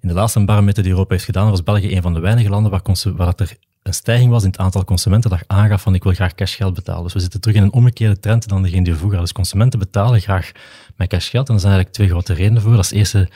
[0.00, 2.70] In de laatste barometer die Europa heeft gedaan, was België een van de weinige landen
[2.70, 2.82] waar,
[3.16, 6.34] waar er een stijging was in het aantal consumenten dat aangaf van ik wil graag
[6.34, 7.02] cashgeld betalen.
[7.02, 9.20] Dus we zitten terug in een omgekeerde trend dan degene die we vroeger.
[9.20, 10.52] Dus consumenten betalen graag
[10.96, 12.72] met cashgeld en er zijn eigenlijk twee grote redenen voor.
[12.74, 13.28] Dat is eerste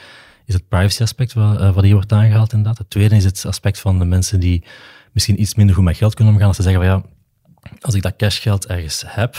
[0.45, 2.77] is het privacy aspect wat, hier wordt aangehaald inderdaad.
[2.77, 4.63] Het tweede is het aspect van de mensen die
[5.11, 6.47] misschien iets minder goed met geld kunnen omgaan.
[6.47, 7.03] Als ze zeggen van ja,
[7.81, 9.35] als ik dat cashgeld ergens heb,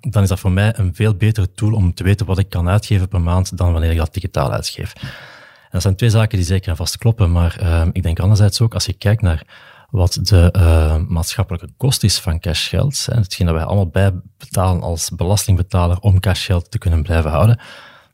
[0.00, 2.68] dan is dat voor mij een veel betere tool om te weten wat ik kan
[2.68, 4.92] uitgeven per maand dan wanneer ik dat digitaal uitgeef.
[4.94, 8.60] En dat zijn twee zaken die zeker en vast kloppen, maar uh, ik denk anderzijds
[8.60, 9.42] ook, als je kijkt naar
[9.90, 15.98] wat de uh, maatschappelijke kost is van cashgeld, hetgeen dat wij allemaal bijbetalen als belastingbetaler
[15.98, 17.60] om cashgeld te kunnen blijven houden,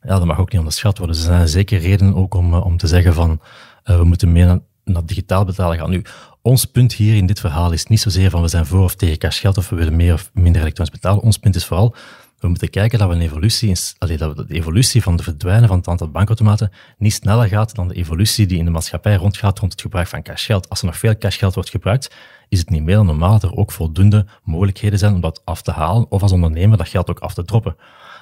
[0.03, 1.15] ja, dat mag ook niet onderschat worden.
[1.15, 3.39] Er zijn zeker redenen ook om, eh, om te zeggen van
[3.85, 5.89] uh, we moeten meer naar, naar, digitaal betalen gaan.
[5.89, 6.03] Nu,
[6.41, 9.17] ons punt hier in dit verhaal is niet zozeer van we zijn voor of tegen
[9.17, 11.23] cashgeld of we willen meer of minder elektronisch betalen.
[11.23, 11.95] Ons punt is vooral
[12.43, 15.77] we moeten kijken dat we een evolutie, allee, dat de evolutie van de verdwijnen van
[15.77, 19.71] het aantal bankautomaten niet sneller gaat dan de evolutie die in de maatschappij rondgaat rond
[19.71, 20.69] het gebruik van cashgeld.
[20.69, 22.15] Als er nog veel cashgeld wordt gebruikt,
[22.49, 25.61] is het niet meer dan normaal dat er ook voldoende mogelijkheden zijn om dat af
[25.61, 27.75] te halen of als ondernemer dat geld ook af te droppen.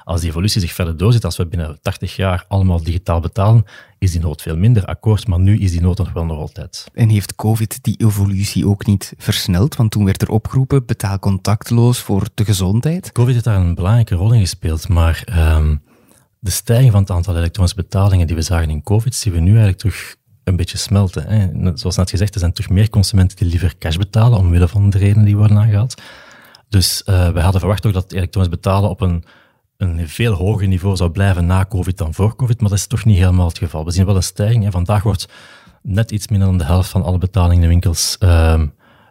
[0.03, 3.65] Als die evolutie zich verder doorzet, als we binnen 80 jaar allemaal digitaal betalen,
[3.97, 6.87] is die nood veel minder akkoord, maar nu is die nood nog wel nog altijd.
[6.93, 9.75] En heeft COVID die evolutie ook niet versneld?
[9.75, 13.11] Want toen werd er opgeroepen, betaal contactloos voor de gezondheid.
[13.11, 15.81] COVID heeft daar een belangrijke rol in gespeeld, maar um,
[16.39, 19.49] de stijging van het aantal elektronische betalingen die we zagen in COVID, zien we nu
[19.49, 21.27] eigenlijk terug een beetje smelten.
[21.27, 21.71] Hè.
[21.77, 24.97] Zoals net gezegd, er zijn toch meer consumenten die liever cash betalen, omwille van de
[24.97, 26.01] redenen die worden aangehaald.
[26.69, 29.23] Dus uh, we hadden verwacht ook dat elektronisch betalen op een
[29.81, 33.05] een veel hoger niveau zou blijven na COVID dan voor COVID, maar dat is toch
[33.05, 33.85] niet helemaal het geval.
[33.85, 34.63] We zien wel een stijging.
[34.63, 34.71] Hè.
[34.71, 35.27] Vandaag wordt
[35.81, 38.61] net iets minder dan de helft van alle betalingen in winkels uh,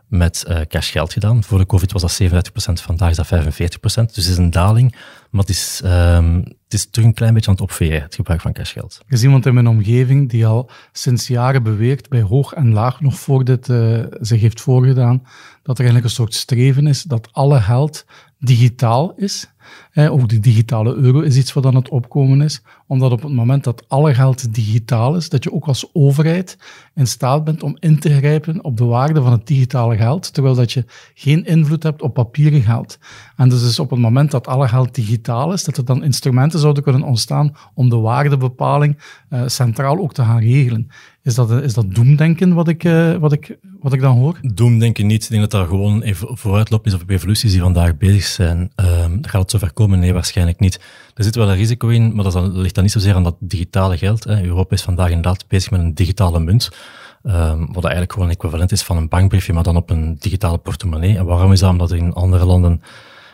[0.08, 1.44] met uh, cashgeld gedaan.
[1.44, 3.78] Voor de COVID was dat 37%, vandaag is dat 45%.
[3.80, 4.96] Dus het is een daling,
[5.30, 8.40] maar het is, um, het is terug een klein beetje aan het opveren, het gebruik
[8.40, 9.00] van cashgeld.
[9.06, 13.00] Er is iemand in mijn omgeving die al sinds jaren beweert, bij hoog en laag,
[13.00, 15.22] nog voor dit uh, zich heeft voorgedaan,
[15.62, 18.04] dat er eigenlijk een soort streven is dat alle geld
[18.40, 19.48] digitaal is.
[19.92, 23.32] Eh, ook de digitale euro is iets wat aan het opkomen is, omdat op het
[23.32, 26.58] moment dat alle geld digitaal is, dat je ook als overheid
[26.94, 30.54] in staat bent om in te grijpen op de waarde van het digitale geld, terwijl
[30.54, 30.84] dat je
[31.14, 32.98] geen invloed hebt op papieren geld.
[33.36, 36.58] En dus is op het moment dat alle geld digitaal is, dat er dan instrumenten
[36.58, 38.98] zouden kunnen ontstaan om de waardebepaling
[39.30, 40.90] uh, centraal ook te gaan regelen.
[41.22, 44.38] Is dat, is dat doemdenken wat ik, uh, wat, ik, wat ik dan hoor?
[44.42, 45.22] Doemdenken niet.
[45.22, 48.72] Ik denk dat dat gewoon vooruitloop is op evoluties die vandaag bezig zijn.
[48.80, 49.98] Uh, gaat het zover komen?
[49.98, 50.80] Nee, waarschijnlijk niet.
[51.14, 53.98] Er zit wel een risico in, maar dat ligt dan niet zozeer aan dat digitale
[53.98, 54.24] geld.
[54.24, 54.42] Hè.
[54.42, 56.70] Europa is vandaag inderdaad bezig met een digitale munt.
[57.24, 61.16] Um, wat eigenlijk gewoon equivalent is van een bankbriefje, maar dan op een digitale portemonnee.
[61.16, 61.70] En waarom is dat?
[61.70, 62.82] Omdat in andere landen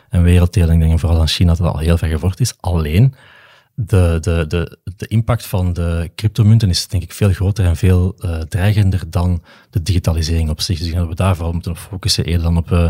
[0.09, 2.53] en werelddelen, ik denk vooral aan China, dat al heel ver gevorderd is.
[2.59, 3.13] Alleen,
[3.79, 8.15] de, de, de, de impact van de cryptomunten is denk ik veel groter en veel
[8.19, 10.77] uh, dreigender dan de digitalisering op zich.
[10.77, 12.89] Dus ik denk dat we daar vooral moeten focussen eerder dan op uh,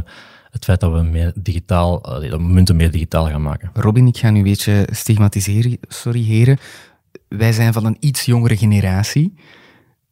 [0.49, 3.71] het feit dat we meer digitaal, uh, dat munten meer digitaal gaan maken.
[3.73, 5.77] Robin, ik ga nu een beetje stigmatiseren.
[5.87, 6.57] Sorry heren,
[7.27, 9.33] wij zijn van een iets jongere generatie.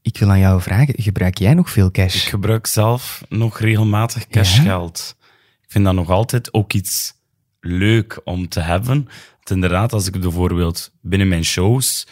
[0.01, 2.15] Ik wil aan jou vragen, gebruik jij nog veel cash?
[2.15, 5.15] Ik gebruik zelf nog regelmatig cashgeld.
[5.19, 5.26] Ja?
[5.61, 7.13] Ik vind dat nog altijd ook iets
[7.59, 9.07] leuk om te hebben
[9.50, 12.08] inderdaad, als ik bijvoorbeeld binnen mijn shows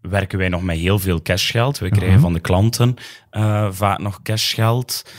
[0.00, 1.78] werken wij nog met heel veel cashgeld.
[1.78, 2.22] We krijgen uh -huh.
[2.22, 2.94] van de klanten
[3.30, 5.10] uh, vaak nog cashgeld.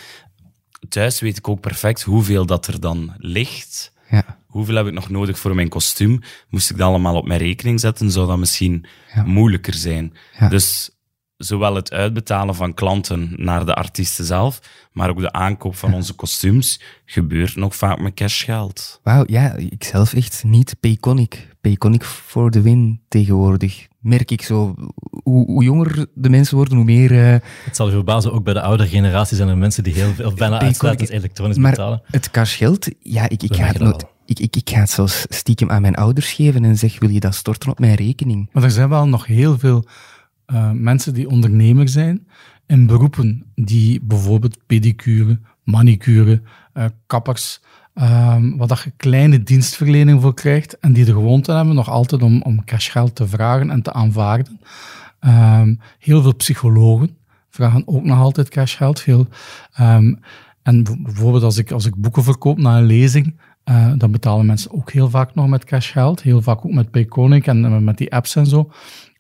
[0.90, 3.94] Thuis weet ik ook perfect hoeveel dat er dan ligt.
[4.10, 4.38] Ja.
[4.48, 6.20] Hoeveel heb ik nog nodig voor mijn kostuum?
[6.50, 9.24] Moest ik dat allemaal op mijn rekening zetten, zou dat misschien ja.
[9.24, 10.14] moeilijker zijn.
[10.40, 10.50] Ja.
[10.50, 10.90] Dus
[11.38, 14.60] zowel het uitbetalen van klanten naar de artiesten zelf,
[14.92, 19.00] maar ook de aankoop van onze kostuums gebeurt nog vaak met cashgeld.
[19.04, 21.48] Wauw, ja, ik zelf echt niet Payconic.
[21.62, 23.88] Payconic voor de win tegenwoordig.
[24.00, 24.76] Merk ik zo,
[25.24, 27.12] hoe, hoe jonger de mensen worden, hoe meer...
[27.12, 27.36] Uh...
[27.66, 30.34] Het zal je verbazen, ook bij de oudere generatie zijn er mensen die heel veel,
[30.34, 32.02] bijna uitsluitend elektronisch maar betalen.
[32.06, 35.72] het cashgeld, ja, ik, ik, ga het nooit, ik, ik, ik ga het zelfs stiekem
[35.72, 38.50] aan mijn ouders geven en zeg, wil je dat storten op mijn rekening?
[38.52, 39.86] Maar er zijn wel nog heel veel
[40.48, 42.28] uh, mensen die ondernemer zijn
[42.68, 46.42] in beroepen die bijvoorbeeld pedicure, manicure,
[46.74, 47.62] uh, kappers,
[48.02, 52.22] um, wat dat je kleine dienstverlening voor krijgt en die de gewoonte hebben nog altijd
[52.22, 54.60] om, om cashgeld te vragen en te aanvaarden.
[55.20, 57.18] Um, heel veel psychologen
[57.50, 59.06] vragen ook nog altijd cashgeld.
[59.80, 60.20] Um,
[60.64, 63.36] en bijvoorbeeld als ik, als ik boeken verkoop na een lezing,
[63.66, 66.22] uh, dan betalen mensen ook heel vaak nog met cashgeld.
[66.22, 68.72] Heel vaak ook met Payconic en met die apps en zo.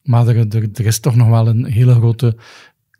[0.03, 2.37] Maar er, is toch nog wel een hele grote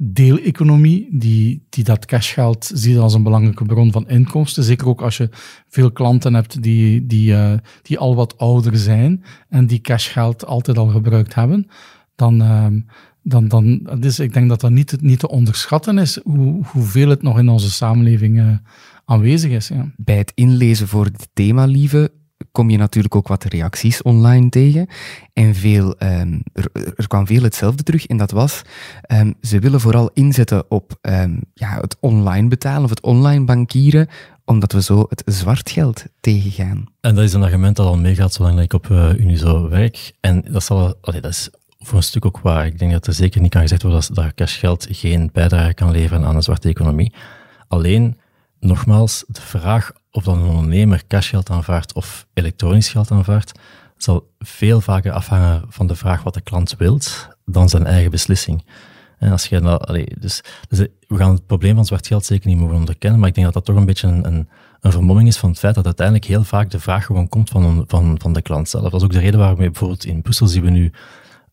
[0.02, 4.64] deeleconomie die, die dat cashgeld ziet als een belangrijke bron van inkomsten.
[4.64, 5.30] Zeker ook als je
[5.68, 10.78] veel klanten hebt die, die, uh, die al wat ouder zijn en die cashgeld altijd
[10.78, 11.68] al gebruikt hebben.
[12.16, 12.68] Dan, uh,
[13.24, 17.22] dan, dan dus ik denk dat dat niet, niet te onderschatten is hoe, hoeveel het
[17.22, 18.58] nog in onze samenleving uh,
[19.06, 19.68] aanwezig is.
[19.68, 19.92] Ja.
[19.98, 22.12] Bij het inlezen voor het thema, lieve,
[22.52, 24.88] kom je natuurlijk ook wat reacties online tegen.
[25.34, 26.44] En veel, um,
[26.96, 28.06] er, kwam veel hetzelfde terug.
[28.06, 28.62] En dat was,
[29.08, 34.08] um, ze willen vooral inzetten op um, ja, het online betalen of het online bankieren,
[34.46, 36.86] omdat we zo het zwart geld tegengaan.
[37.02, 40.14] En dat is een argument dat al meegaat zolang ik op uh, Unizo werk.
[40.20, 42.66] En dat, zal, dat is voor een stuk ook waar.
[42.66, 45.92] Ik denk dat er zeker niet kan gezegd worden dat, dat cashgeld geen bijdrage kan
[45.92, 47.14] leveren aan een zwarte economie.
[47.68, 48.18] Alleen,
[48.60, 53.60] nogmaals, de vraag of dan een ondernemer cashgeld aanvaardt of elektronisch geld aanvaardt,
[53.98, 58.64] zal veel vaker afhangen van de vraag wat de klant wilt dan zijn eigen beslissing.
[59.18, 62.58] En als je allee, dus, dus, we gaan het probleem van zwart geld zeker niet
[62.58, 64.50] mogen onderkennen, maar ik denk dat dat toch een beetje een, een,
[64.80, 67.84] een vermomming is van het feit dat uiteindelijk heel vaak de vraag gewoon komt van,
[67.88, 68.84] van, van de klant zelf.
[68.84, 70.92] Dat is ook de reden waarom we bijvoorbeeld in Brussel zien we nu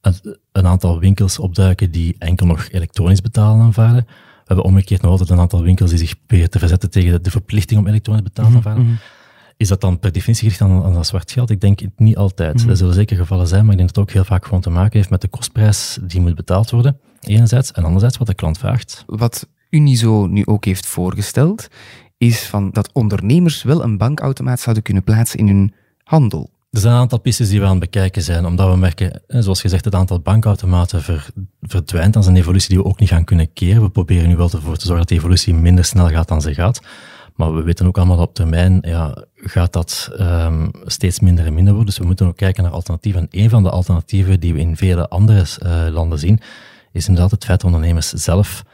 [0.00, 4.06] een, een aantal winkels opduiken die enkel nog elektronisch betalen aanvaarden.
[4.46, 7.30] We hebben omgekeerd nog altijd een aantal winkels die zich proberen te verzetten tegen de
[7.30, 8.82] verplichting om elektronisch betaald te aanvaarden.
[8.82, 8.98] Mm -hmm.
[9.56, 11.50] Is dat dan per definitie gericht aan, aan dat zwart geld?
[11.50, 12.54] Ik denk het niet altijd.
[12.54, 12.70] Mm -hmm.
[12.70, 14.70] Er zullen zeker gevallen zijn, maar ik denk dat het ook heel vaak gewoon te
[14.70, 18.58] maken heeft met de kostprijs die moet betaald worden, enerzijds, en anderzijds wat de klant
[18.58, 19.04] vraagt.
[19.06, 21.68] Wat Unizo nu ook heeft voorgesteld,
[22.18, 26.50] is van dat ondernemers wel een bankautomaat zouden kunnen plaatsen in hun handel.
[26.76, 29.60] Er zijn een aantal pistes die we aan het bekijken zijn, omdat we merken, zoals
[29.60, 31.26] gezegd, het aantal bankautomaten ver,
[31.60, 32.12] verdwijnt.
[32.12, 33.82] Dat is een evolutie die we ook niet gaan kunnen keren.
[33.82, 36.54] We proberen nu wel ervoor te zorgen dat die evolutie minder snel gaat dan ze
[36.54, 36.80] gaat.
[37.34, 41.54] Maar we weten ook allemaal dat op termijn ja, gaat dat um, steeds minder en
[41.54, 41.90] minder worden.
[41.90, 43.20] Dus we moeten ook kijken naar alternatieven.
[43.20, 46.40] En een van de alternatieven die we in vele andere uh, landen zien,
[46.92, 48.64] is inderdaad het feit dat ondernemers zelf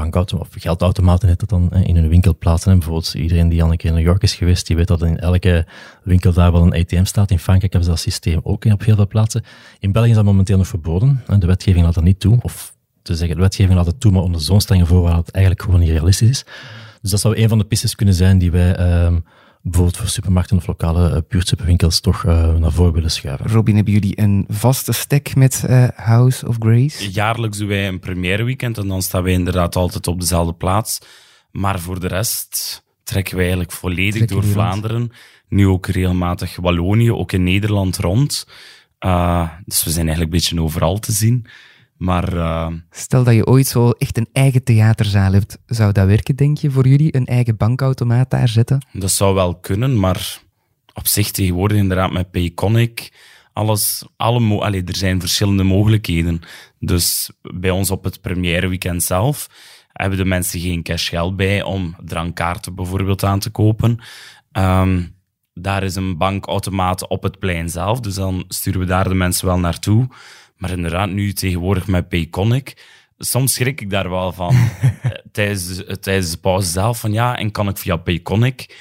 [0.00, 2.72] bankautomaten, of geldautomaten heet dat dan, in hun winkel plaatsen.
[2.72, 5.02] En bijvoorbeeld iedereen die al een keer in New York is geweest, die weet dat
[5.02, 5.66] in elke
[6.02, 7.30] winkel daar wel een ATM staat.
[7.30, 9.42] In Frankrijk hebben ze dat systeem ook op heel veel plaatsen.
[9.78, 11.22] In België is dat momenteel nog verboden.
[11.38, 12.38] De wetgeving laat dat niet toe.
[12.42, 15.34] Of te zeggen, de wetgeving laat het toe, maar onder zo'n strenge voorwaarden dat het
[15.34, 16.44] eigenlijk gewoon niet realistisch is.
[17.00, 19.18] Dus dat zou een van de pistes kunnen zijn die wij ehm,
[19.62, 23.50] bijvoorbeeld voor supermarkten of lokale uh, buurtsuperwinkels toch uh, naar voren willen schuiven.
[23.50, 27.10] Robin, hebben jullie een vaste stek met uh, House of Grace?
[27.10, 30.98] Jaarlijks doen wij een première weekend en dan staan wij inderdaad altijd op dezelfde plaats.
[31.50, 35.10] Maar voor de rest trekken wij eigenlijk volledig door Vlaanderen.
[35.48, 38.46] Nu ook regelmatig Wallonië, ook in Nederland rond.
[39.00, 41.46] Uh, dus we zijn eigenlijk een beetje overal te zien.
[41.98, 46.36] Maar uh, Stel dat je ooit zo echt een eigen theaterzaal hebt, zou dat werken,
[46.36, 47.16] denk je, voor jullie?
[47.16, 48.86] Een eigen bankautomaat daar zetten?
[48.92, 50.40] dat zou wel kunnen, maar
[50.94, 53.12] op zich tegenwoordig inderdaad met Payconic,
[53.52, 56.40] alles, alle Allee, er zijn verschillende mogelijkheden.
[56.78, 59.48] Dus bij ons op het première weekend zelf
[59.92, 63.98] hebben de mensen geen cashgeld bij om drankkaarten bijvoorbeeld aan te kopen.
[64.52, 65.16] Um,
[65.54, 69.46] daar is een bankautomaat op het plein zelf, dus dan sturen we daar de mensen
[69.46, 70.08] wel naartoe.
[70.58, 72.86] Maar inderdaad, nu tegenwoordig met Payconic,
[73.18, 77.50] soms schrik ik daar wel van eh, tijdens, tijdens de pauze zelf, van ja, en
[77.50, 78.76] kan ik via Payconic,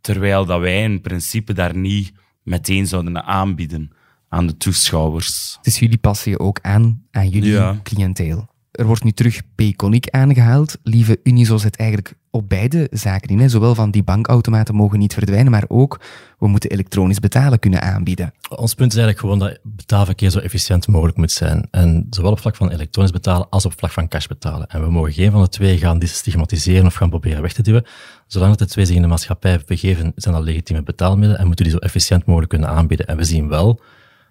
[0.00, 2.12] terwijl dat wij in principe daar niet
[2.42, 3.90] meteen zouden aanbieden
[4.28, 5.58] aan de toeschouwers.
[5.62, 7.80] Dus jullie passen je ook aan aan jullie Ja.
[7.82, 8.48] cliënteel.
[8.70, 10.78] Er wordt nu terug Payconic aangehaald.
[10.82, 13.38] Lieve Unizo zet eigenlijk op beide zaken in.
[13.38, 13.48] Hè.
[13.48, 16.00] Zowel van die bankautomaten mogen niet verdwijnen, maar ook
[16.38, 18.32] we moeten elektronisch betalen kunnen aanbieden.
[18.48, 21.68] Ons punt is eigenlijk gewoon dat betaalverkeer zo efficiënt mogelijk moet zijn.
[21.70, 24.66] En zowel op vlak van elektronisch betalen als op vlak van cash betalen.
[24.66, 27.86] En we mogen geen van de twee gaan stigmatiseren of gaan proberen weg te duwen.
[28.26, 31.74] Zolang de twee zich in de maatschappij begeven, zijn dat legitieme betaalmiddelen en moeten die
[31.74, 33.06] zo efficiënt mogelijk kunnen aanbieden.
[33.06, 33.80] En we zien wel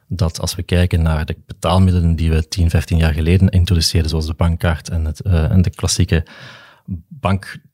[0.07, 4.25] dat als we kijken naar de betaalmiddelen die we 10, 15 jaar geleden introduceerden, zoals
[4.25, 6.25] de bankkaart en, het, uh, en de klassieke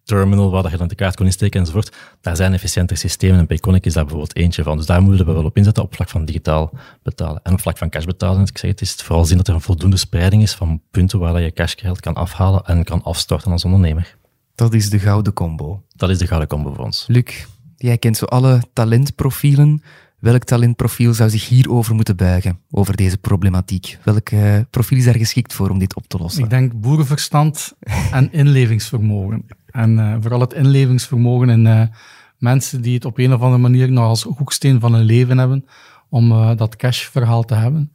[0.06, 3.86] bankterminal waar je dan de kaart kon insteken enzovoort, daar zijn efficiënter systemen en Payconic
[3.86, 4.78] is daar bijvoorbeeld eentje van.
[4.78, 6.72] Dus daar moeten we wel op inzetten op vlak van digitaal
[7.04, 7.39] betalen.
[7.43, 9.54] En op vlak van cash betalen, ik zeg het, is het vooral zien dat er
[9.54, 13.66] een voldoende spreiding is van punten waar je cashgeld kan afhalen en kan afstorten als
[13.66, 14.18] ondernemer.
[14.56, 15.84] Dat is de gouden combo.
[15.95, 17.06] Dat is de gouden combo voor ons.
[17.08, 17.45] Luc,
[17.78, 19.82] jij kent zo alle talentprofielen.
[20.20, 23.97] Welk talentprofiel zou zich hierover moeten buigen, over deze problematiek?
[24.04, 26.43] Welk uh, profiel is daar geschikt voor om dit op te lossen?
[26.43, 27.74] Ik denk boerenverstand
[28.12, 29.45] en inlevingsvermogen.
[29.72, 31.82] En uh, vooral het inlevingsvermogen in uh,
[32.38, 35.65] mensen die het op een of andere manier nog als hoeksteen van hun leven hebben,
[36.09, 37.93] om dat cashverhaal te hebben.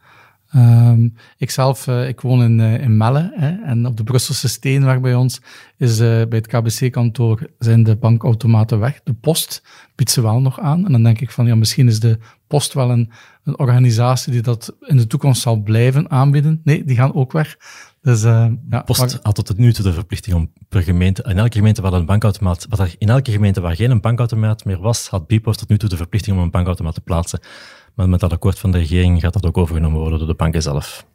[0.55, 5.01] Um, ik zelf, uh, ik woon in, in Melle hè, en op de Brusselse Steenweg
[5.01, 5.41] bij ons
[5.77, 9.01] is bij het KBC-kantoor zijn de bankautomaten weg.
[9.05, 9.63] De post
[9.95, 10.87] biedt ze wel nog aan.
[10.87, 13.11] En dan denk ik van, ja, misschien is de post wel een,
[13.45, 16.61] een organisatie die dat in de toekomst zal blijven aanbieden.
[16.65, 17.57] Nee, die gaan ook weg.
[18.07, 21.57] Dus, ja, Post maar, had tot nu toe de verplichting om per gemeente, in elke
[21.57, 25.27] gemeente waar een bankautomaat, wat er in elke gemeente waar geen bankautomaat meer was, had
[25.27, 27.41] Bipost tot nu toe de verplichting om een bankautomaat te plaatsen.
[27.95, 30.63] Maar met dat akkoord van de regering gaat dat ook overgenomen worden door de banken
[30.63, 31.07] zelf.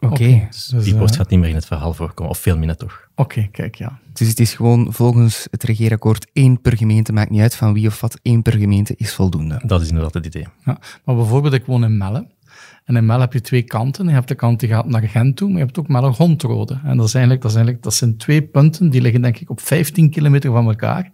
[0.00, 0.12] Oké.
[0.12, 0.46] Okay.
[0.50, 3.08] Dus die post gaat niet meer in het verhaal voorkomen, of veel minder toch.
[3.10, 3.98] Oké, okay, kijk, ja.
[4.12, 7.86] Dus het is gewoon volgens het regeerakkoord één per gemeente, maakt niet uit van wie
[7.86, 9.60] of wat, één per gemeente is voldoende.
[9.64, 10.46] Dat is inderdaad het idee.
[10.64, 12.26] Ja, maar bijvoorbeeld, ik woon in Melle.
[12.84, 14.06] En in Melle heb je twee kanten.
[14.06, 16.80] Je hebt de kant die gaat naar Gent toe, maar je hebt ook Melle-Gondrode.
[16.84, 19.50] En dat, is eigenlijk, dat, is eigenlijk, dat zijn twee punten, die liggen denk ik
[19.50, 21.10] op 15 kilometer van elkaar.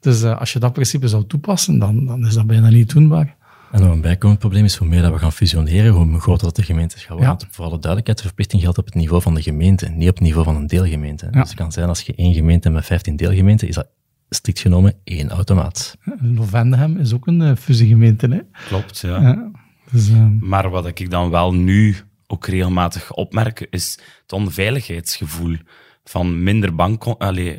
[0.00, 3.36] Dus uh, als je dat principe zou toepassen, dan, dan is dat bijna niet doenbaar.
[3.72, 6.56] En nog een bijkomend probleem is, hoe meer dat we gaan fusioneren, hoe groter dat
[6.56, 7.36] de gemeentes gaan worden.
[7.40, 7.46] Ja.
[7.50, 10.24] Voor alle duidelijkheid, de verplichting geldt op het niveau van de gemeente, niet op het
[10.24, 11.24] niveau van een deelgemeente.
[11.24, 11.40] Ja.
[11.40, 13.88] Dus het kan zijn, als je één gemeente met 15 deelgemeenten, is dat
[14.28, 15.96] strikt genomen één automaat.
[16.20, 18.40] Lovendehem is ook een uh, fusiegemeente, hè?
[18.68, 19.20] Klopt, ja.
[19.20, 19.50] ja
[19.90, 20.26] dus, uh...
[20.40, 25.56] Maar wat ik dan wel nu ook regelmatig opmerk, is het onveiligheidsgevoel
[26.04, 27.58] van minder bank, allez,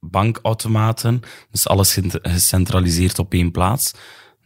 [0.00, 1.20] bankautomaten,
[1.50, 3.94] dus alles gecentraliseerd op één plaats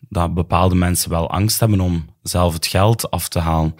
[0.09, 3.74] dat bepaalde mensen wel angst hebben om zelf het geld af te halen.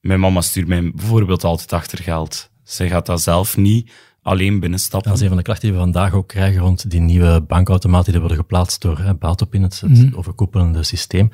[0.00, 2.50] Mijn mama stuurt mij bijvoorbeeld altijd achter geld.
[2.62, 3.90] Zij gaat dat zelf niet
[4.22, 5.08] alleen binnenstappen.
[5.08, 8.10] Dat is een van de klachten die we vandaag ook krijgen rond die nieuwe bankautomaten
[8.10, 10.14] die worden geplaatst door Baatop in het, het mm-hmm.
[10.14, 11.30] overkoepelende systeem.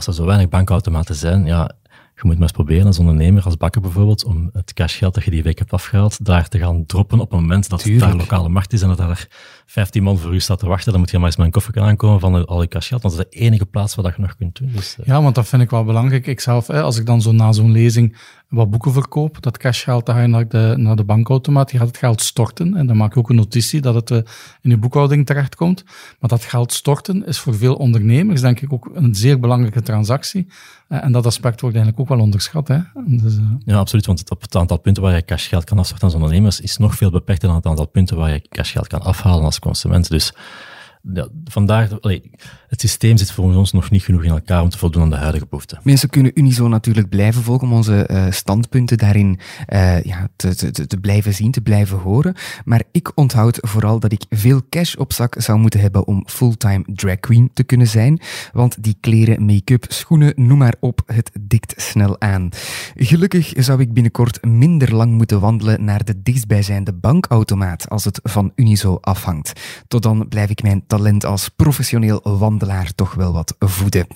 [0.00, 1.70] Als er zo weinig bankautomaten zijn, ja,
[2.14, 5.30] je moet maar eens proberen als ondernemer, als bakker bijvoorbeeld, om het cashgeld dat je
[5.30, 8.04] die week hebt afgehaald, daar te gaan droppen op het moment dat Tuurlijk.
[8.04, 9.28] het daar lokale markt is en dat daar
[9.66, 11.80] 15 man voor u staat te wachten, dan moet je maar eens met een koffer
[11.80, 13.02] aankomen van al je cashgeld.
[13.02, 14.70] Want dat is de enige plaats waar je nog kunt doen.
[14.72, 15.06] Dus, uh...
[15.06, 16.26] Ja, want dat vind ik wel belangrijk.
[16.26, 18.16] Ik zelf, hè, als ik dan zo na zo'n lezing
[18.50, 21.86] wat boeken verkoop, dat cashgeld, dan ga je naar de, naar de bankautomaat, je gaat
[21.86, 22.76] het geld storten.
[22.76, 24.16] En dan maak je ook een notitie dat het uh,
[24.60, 25.84] in je boekhouding terechtkomt.
[26.18, 30.46] Maar dat geld storten is voor veel ondernemers, denk ik, ook een zeer belangrijke transactie.
[30.88, 32.68] Uh, en dat aspect wordt eigenlijk ook wel onderschat.
[32.68, 32.78] Hè?
[33.06, 34.06] Dus, ja, absoluut.
[34.06, 37.48] Want het, aantal punten waar je cashgeld kan afstorten als ondernemers is nog veel beperkter
[37.48, 40.08] dan het aantal punten waar je cashgeld kan afhalen als consument.
[40.08, 40.32] Dus
[41.14, 41.88] ja, vandaar,
[42.70, 45.16] het systeem zit voor ons nog niet genoeg in elkaar om te voldoen aan de
[45.16, 45.80] huidige behoeften.
[45.82, 51.34] Mensen kunnen Unizo natuurlijk blijven volgen om onze uh, standpunten daarin uh, ja, te, blijven
[51.34, 52.34] zien, te blijven horen.
[52.64, 56.84] Maar ik onthoud vooral dat ik veel cash op zak zou moeten hebben om fulltime
[56.86, 58.20] drag queen te kunnen zijn.
[58.52, 62.48] Want die kleren, make-up, schoenen, noem maar op, het dikt snel aan.
[62.94, 68.52] Gelukkig zou ik binnenkort minder lang moeten wandelen naar de dichtstbijzijnde bankautomaat als het van
[68.54, 69.60] Unizo afhangt.
[69.88, 72.58] Tot dan blijf ik mijn talent als professioneel wandelaar
[72.94, 74.06] toch wel wat voeden.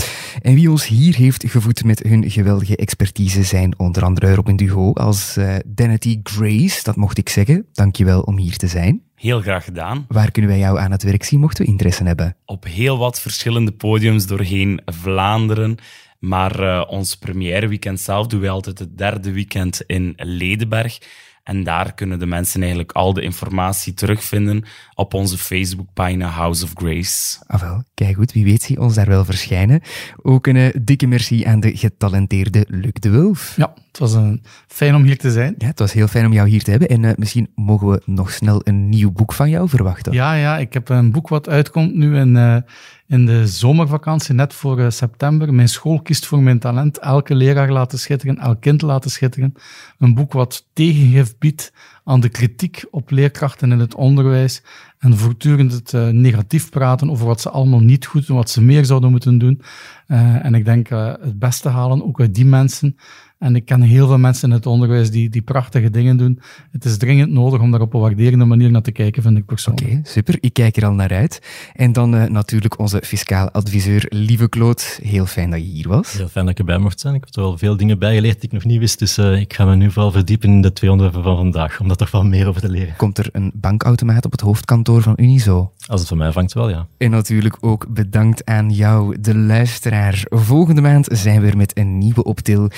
[0.42, 4.92] En wie ons hier heeft gevoed met hun geweldige expertise zijn onder andere Robin Duho
[4.92, 7.66] als uh, Danity Grace, dat mocht ik zeggen.
[7.72, 9.02] Dankjewel om hier te zijn.
[9.14, 10.04] Heel graag gedaan.
[10.08, 12.36] Waar kunnen wij jou aan het werk zien, mochten we interesse hebben?
[12.44, 15.76] Op heel wat verschillende podiums doorheen Vlaanderen.
[16.18, 20.98] Maar uh, ons première weekend zelf doen wij altijd het derde weekend in Ledenberg.
[21.44, 24.64] En daar kunnen de mensen eigenlijk al de informatie terugvinden
[24.94, 27.38] op onze Facebookpagina House of Grace.
[27.46, 29.80] Ah wel, kijk goed, wie weet zie ons daar wel verschijnen.
[30.22, 33.54] Ook een uh, dikke merci aan de getalenteerde Luc de Wulf.
[33.56, 35.54] Ja, het was een fijn om hier te zijn.
[35.58, 36.88] Ja, het was heel fijn om jou hier te hebben.
[36.88, 40.12] En uh, misschien mogen we nog snel een nieuw boek van jou verwachten.
[40.12, 42.56] Ja, ja, ik heb een boek wat uitkomt nu in, uh,
[43.06, 45.54] in de zomervakantie, net voor uh, september.
[45.54, 46.98] Mijn school kiest voor mijn talent.
[46.98, 49.54] Elke leraar laten schitteren, elk kind laten schitteren.
[49.98, 51.72] Een boek wat tegengif biedt
[52.04, 54.62] aan de kritiek op leerkrachten in het onderwijs
[54.98, 58.62] en voortdurend het uh, negatief praten over wat ze allemaal niet goed doen, wat ze
[58.62, 59.62] meer zouden moeten doen.
[60.08, 62.96] Uh, en ik denk uh, het beste halen ook uit die mensen.
[63.44, 66.40] En ik ken heel veel mensen in het onderwijs die, die prachtige dingen doen.
[66.70, 69.46] Het is dringend nodig om daar op een waarderende manier naar te kijken, vind ik
[69.46, 69.86] persoonlijk.
[69.86, 70.36] Oké, okay, super.
[70.40, 71.42] Ik kijk er al naar uit.
[71.74, 74.98] En dan uh, natuurlijk onze fiscaal adviseur, lieve Kloot.
[75.02, 76.12] Heel fijn dat je hier was.
[76.12, 77.14] Heel fijn dat ik erbij mocht zijn.
[77.14, 78.98] Ik heb er wel veel dingen bijgeleerd die ik nog niet wist.
[78.98, 81.88] Dus uh, ik ga me nu vooral verdiepen in de twee onderwerpen van vandaag, om
[81.88, 82.96] daar toch wel meer over te leren.
[82.96, 85.72] Komt er een bankautomaat op het hoofdkantoor van Unizo?
[85.86, 86.86] Als het van mij vangt wel, ja.
[86.98, 90.24] En natuurlijk ook bedankt aan jou, de luisteraar.
[90.28, 92.70] Volgende maand zijn we er met een nieuwe optil.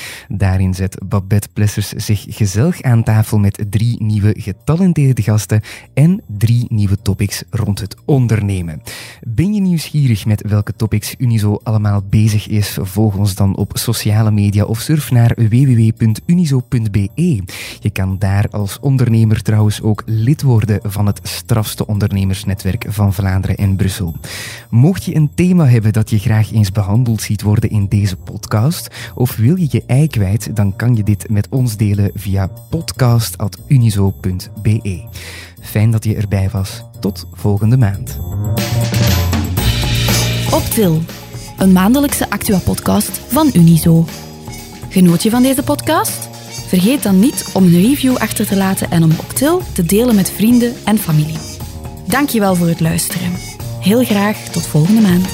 [0.57, 5.61] Daarin zet Babette Plessers zich gezellig aan tafel met drie nieuwe getalenteerde gasten
[5.95, 8.83] en drie nieuwe topics rond het ondernemen.
[9.27, 12.79] Ben je nieuwsgierig met welke topics Unizo allemaal bezig is?
[12.81, 17.09] Volg ons dan op sociale media of surf naar www.unizo.be.
[17.81, 23.57] Je kan daar als ondernemer trouwens ook lid worden van het strafste ondernemersnetwerk van Vlaanderen
[23.57, 24.17] en Brussel.
[24.71, 29.13] Mocht je een thema hebben dat je graag eens behandeld ziet worden in deze podcast,
[29.15, 35.05] of wil je je ei kwijt, dan kan je dit met ons delen via podcast.unizo.be.
[35.61, 36.83] Fijn dat je erbij was.
[37.01, 38.19] Tot volgende maand.
[40.53, 41.03] Op Til,
[41.59, 44.05] een maandelijkse Actua-podcast van Unizo.
[44.89, 46.29] Genoot je van deze podcast?
[46.67, 50.31] Vergeet dan niet om een review achter te laten en om Optil te delen met
[50.31, 51.39] vrienden en familie.
[52.07, 53.33] Dankjewel voor het luisteren.
[53.81, 55.29] Heel graag tot volgende maand.